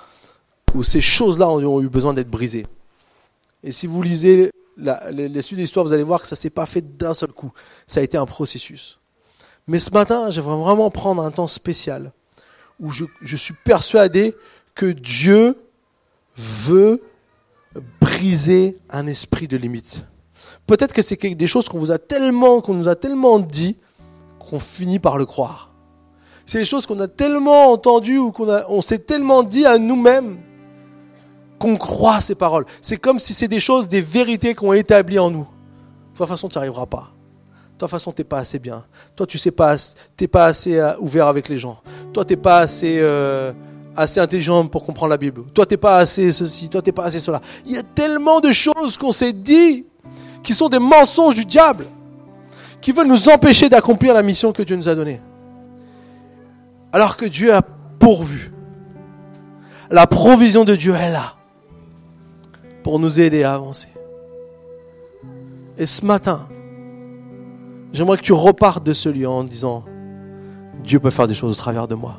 [0.76, 2.66] où ces choses-là ont eu besoin d'être brisées.
[3.64, 6.50] Et si vous lisez les, suites de l'histoire, vous allez voir que ça ne s'est
[6.50, 7.52] pas fait d'un seul coup.
[7.88, 9.00] Ça a été un processus.
[9.68, 12.12] Mais ce matin, j'aimerais vraiment prendre un temps spécial
[12.80, 14.36] où je, je suis persuadé
[14.74, 15.58] que Dieu
[16.38, 17.02] veut
[18.00, 20.06] briser un esprit de limite.
[20.66, 23.76] Peut-être que c'est des choses qu'on vous a tellement, qu'on nous a tellement dit,
[24.40, 25.69] qu'on finit par le croire.
[26.50, 30.40] C'est des choses qu'on a tellement entendues ou qu'on on s'est tellement dit à nous-mêmes
[31.60, 32.66] qu'on croit ces paroles.
[32.82, 35.42] C'est comme si c'est des choses, des vérités qu'on a établies en nous.
[35.44, 37.12] De toute façon, tu n'y arriveras pas.
[37.74, 38.84] De toute façon, tu n'es pas assez bien.
[39.16, 39.76] Toi, tu sais pas,
[40.18, 41.78] t'es pas assez euh, ouvert avec les gens.
[42.14, 43.52] Toi, tu n'es pas assez, euh,
[43.96, 45.44] assez intelligent pour comprendre la Bible.
[45.54, 46.68] Toi, tu n'es pas assez ceci.
[46.68, 47.42] Toi, tu n'es pas assez cela.
[47.64, 49.86] Il y a tellement de choses qu'on s'est dit
[50.42, 51.86] qui sont des mensonges du diable,
[52.82, 55.22] qui veulent nous empêcher d'accomplir la mission que Dieu nous a donnée.
[56.92, 58.52] Alors que Dieu a pourvu.
[59.92, 61.34] La provision de Dieu est là
[62.84, 63.90] pour nous aider à avancer.
[65.78, 66.48] Et ce matin,
[67.94, 69.86] j'aimerais que tu repartes de ce lieu en disant,
[70.84, 72.18] Dieu peut faire des choses au travers de moi.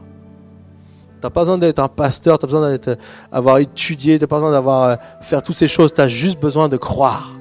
[1.21, 2.97] Tu n'as pas besoin d'être un pasteur, tu n'as besoin
[3.31, 6.41] d'avoir étudié, tu n'as pas besoin d'avoir euh, faire toutes ces choses, tu as juste
[6.41, 7.37] besoin de croire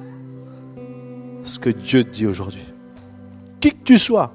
[1.44, 2.64] ce que Dieu te dit aujourd'hui.
[3.60, 4.32] Qui que tu sois,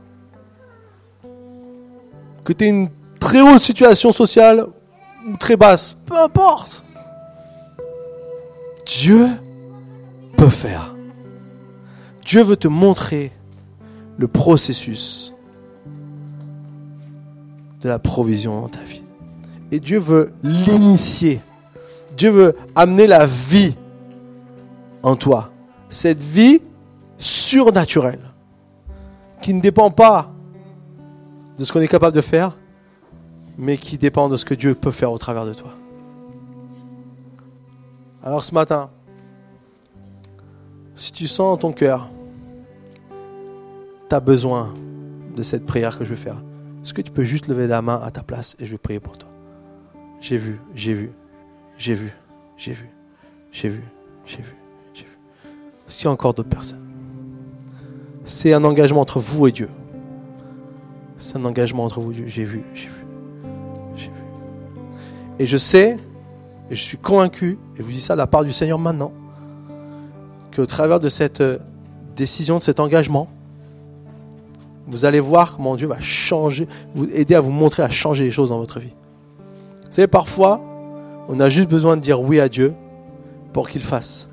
[2.45, 2.89] que tu aies une
[3.19, 4.67] très haute situation sociale
[5.27, 6.83] ou très basse, peu importe.
[8.85, 9.27] Dieu
[10.37, 10.95] peut faire.
[12.23, 13.31] Dieu veut te montrer
[14.17, 15.33] le processus
[17.81, 19.03] de la provision dans ta vie.
[19.71, 21.41] Et Dieu veut l'initier.
[22.15, 23.75] Dieu veut amener la vie
[25.01, 25.51] en toi.
[25.89, 26.61] Cette vie
[27.17, 28.21] surnaturelle
[29.41, 30.34] qui ne dépend pas
[31.57, 32.57] de ce qu'on est capable de faire,
[33.57, 35.73] mais qui dépend de ce que Dieu peut faire au travers de toi.
[38.23, 38.89] Alors ce matin,
[40.95, 42.09] si tu sens dans ton cœur,
[44.09, 44.73] tu as besoin
[45.35, 46.41] de cette prière que je vais faire,
[46.81, 48.99] est-ce que tu peux juste lever la main à ta place et je vais prier
[48.99, 49.29] pour toi?
[50.21, 51.11] J'ai vu, j'ai vu,
[51.77, 52.13] j'ai vu,
[52.57, 52.89] j'ai vu,
[53.51, 53.83] j'ai vu,
[54.25, 54.55] j'ai vu,
[54.93, 55.17] j'ai vu.
[55.87, 56.87] Est-ce qu'il y a encore d'autres personnes
[58.23, 59.69] C'est un engagement entre vous et Dieu.
[61.17, 62.13] C'est un engagement entre vous.
[62.13, 63.05] J'ai vu, j'ai vu,
[63.95, 64.13] j'ai vu.
[65.39, 65.97] Et je sais
[66.69, 69.11] et je suis convaincu, et je vous dis ça de la part du Seigneur maintenant,
[70.55, 71.59] qu'au travers de cette euh,
[72.15, 73.27] décision, de cet engagement,
[74.87, 78.31] vous allez voir comment Dieu va changer, vous aider à vous montrer à changer les
[78.31, 78.93] choses dans votre vie.
[79.85, 80.61] Vous savez, parfois,
[81.27, 82.73] on a juste besoin de dire oui à Dieu
[83.53, 84.29] pour qu'il fasse.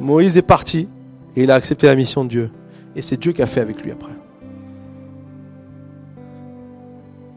[0.00, 0.88] Moïse est parti
[1.36, 2.50] et il a accepté la mission de Dieu.
[2.94, 4.12] Et c'est Dieu qui a fait avec lui après.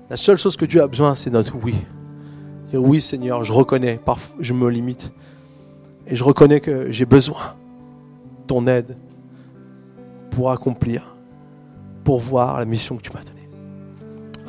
[0.09, 1.75] La seule chose que Dieu a besoin, c'est notre oui
[2.77, 5.11] oui Seigneur, je reconnais, parfois je me limite.
[6.07, 7.55] Et je reconnais que j'ai besoin
[8.41, 8.95] de ton aide
[10.31, 11.15] pour accomplir,
[12.03, 13.49] pour voir la mission que tu m'as donnée.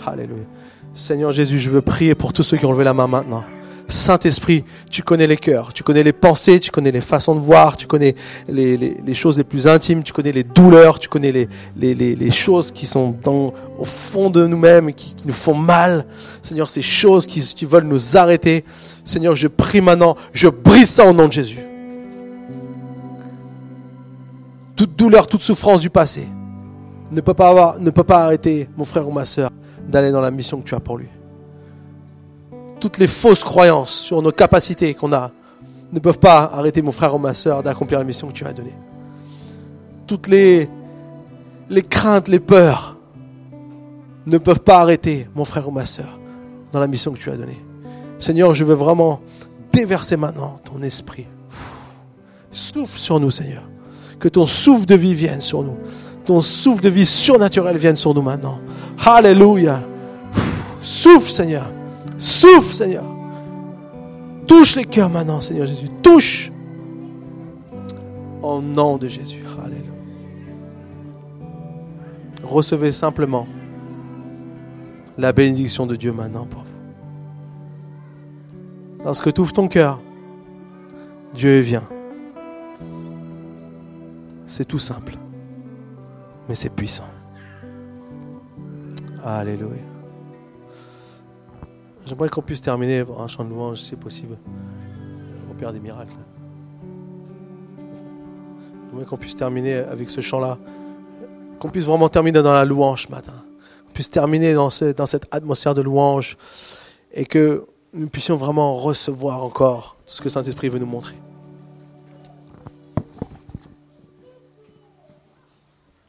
[0.04, 0.44] Alléluia.
[0.92, 3.44] Seigneur Jésus, je veux prier pour tous ceux qui ont levé la main maintenant.
[3.88, 7.76] Saint-Esprit, tu connais les cœurs, tu connais les pensées, tu connais les façons de voir,
[7.76, 8.16] tu connais
[8.48, 13.14] les, choses les plus intimes, tu connais les douleurs, tu connais les, choses qui sont
[13.22, 16.06] dans, au fond de nous-mêmes, qui, qui, nous font mal.
[16.42, 18.64] Seigneur, ces choses qui, qui veulent nous arrêter.
[19.04, 21.60] Seigneur, je prie maintenant, je brise ça au nom de Jésus.
[24.74, 26.26] Toute douleur, toute souffrance du passé
[27.12, 29.50] ne peut pas, avoir, ne peut pas arrêter mon frère ou ma soeur
[29.88, 31.06] d'aller dans la mission que tu as pour lui
[32.80, 35.30] toutes les fausses croyances sur nos capacités qu'on a
[35.92, 38.52] ne peuvent pas arrêter mon frère ou ma soeur d'accomplir la mission que tu as
[38.52, 38.74] donnée.
[40.06, 40.68] Toutes les,
[41.88, 42.96] craintes, les peurs
[44.26, 46.18] ne peuvent pas arrêter mon frère ou ma soeur
[46.72, 47.64] dans la mission que tu as donnée.
[48.18, 49.20] Seigneur, je veux vraiment
[49.72, 51.26] déverser maintenant ton esprit.
[52.50, 53.62] Souffle sur nous, Seigneur.
[54.18, 55.76] Que ton souffle de vie vienne sur nous.
[56.24, 58.58] Ton souffle de vie surnaturel vienne sur nous maintenant.
[59.04, 59.80] Alléluia.
[60.80, 61.70] Souffle, Seigneur.
[62.16, 63.04] Souffle, Seigneur.
[64.46, 65.88] Touche les cœurs maintenant, Seigneur Jésus.
[66.02, 66.52] Touche.
[68.42, 69.42] Au nom de Jésus.
[69.62, 69.90] Alléluia.
[72.42, 73.46] Recevez simplement
[75.18, 76.66] la bénédiction de Dieu maintenant pour vous.
[79.04, 80.00] Lorsque tu ouvres ton cœur,
[81.34, 81.88] Dieu vient.
[84.46, 85.14] C'est tout simple,
[86.48, 87.08] mais c'est puissant.
[89.24, 89.95] Alléluia.
[92.06, 94.38] J'aimerais qu'on puisse terminer un chant de louange, si possible.
[95.58, 96.12] Père des miracles.
[98.90, 100.58] J'aimerais qu'on puisse terminer avec ce chant-là.
[101.58, 103.32] Qu'on puisse vraiment terminer dans la louange ce matin.
[103.86, 106.36] Qu'on puisse terminer dans, dans cette atmosphère de louange.
[107.14, 111.16] Et que nous puissions vraiment recevoir encore ce que Saint-Esprit veut nous montrer.